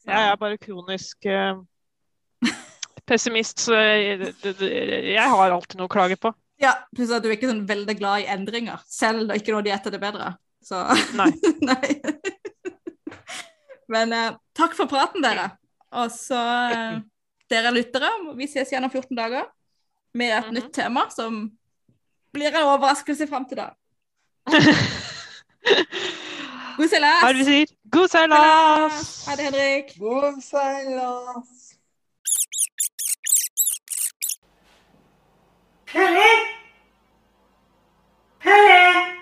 [0.03, 1.61] Jeg er bare kronisk eh,
[3.07, 6.33] pessimist, så jeg, jeg har alltid noe å klage på.
[6.63, 9.73] Ja, pluss at du er ikke sånn veldig glad i endringer, selv ikke noe de
[9.75, 10.29] er det bedre.
[10.63, 10.79] Så
[11.19, 11.31] Nei.
[11.67, 11.89] Nei.
[13.93, 15.49] Men eh, takk for praten, dere.
[15.99, 16.39] Og så
[16.73, 17.01] eh,
[17.53, 18.09] dere lyttere,
[18.39, 19.51] vi ses igjen om 14 dager
[20.15, 20.55] med et Mhm.
[20.55, 21.43] nytt tema som
[22.33, 23.71] blir en overraskelse fram til da.
[26.77, 27.73] God Hva er det vi sier?
[27.93, 29.03] God seilas!
[29.27, 29.93] Ha det, Henrik.
[30.01, 31.62] God seilas.
[35.93, 36.21] 看嘞，
[38.41, 39.15] 看嘞，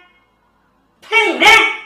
[1.01, 1.80] 看你。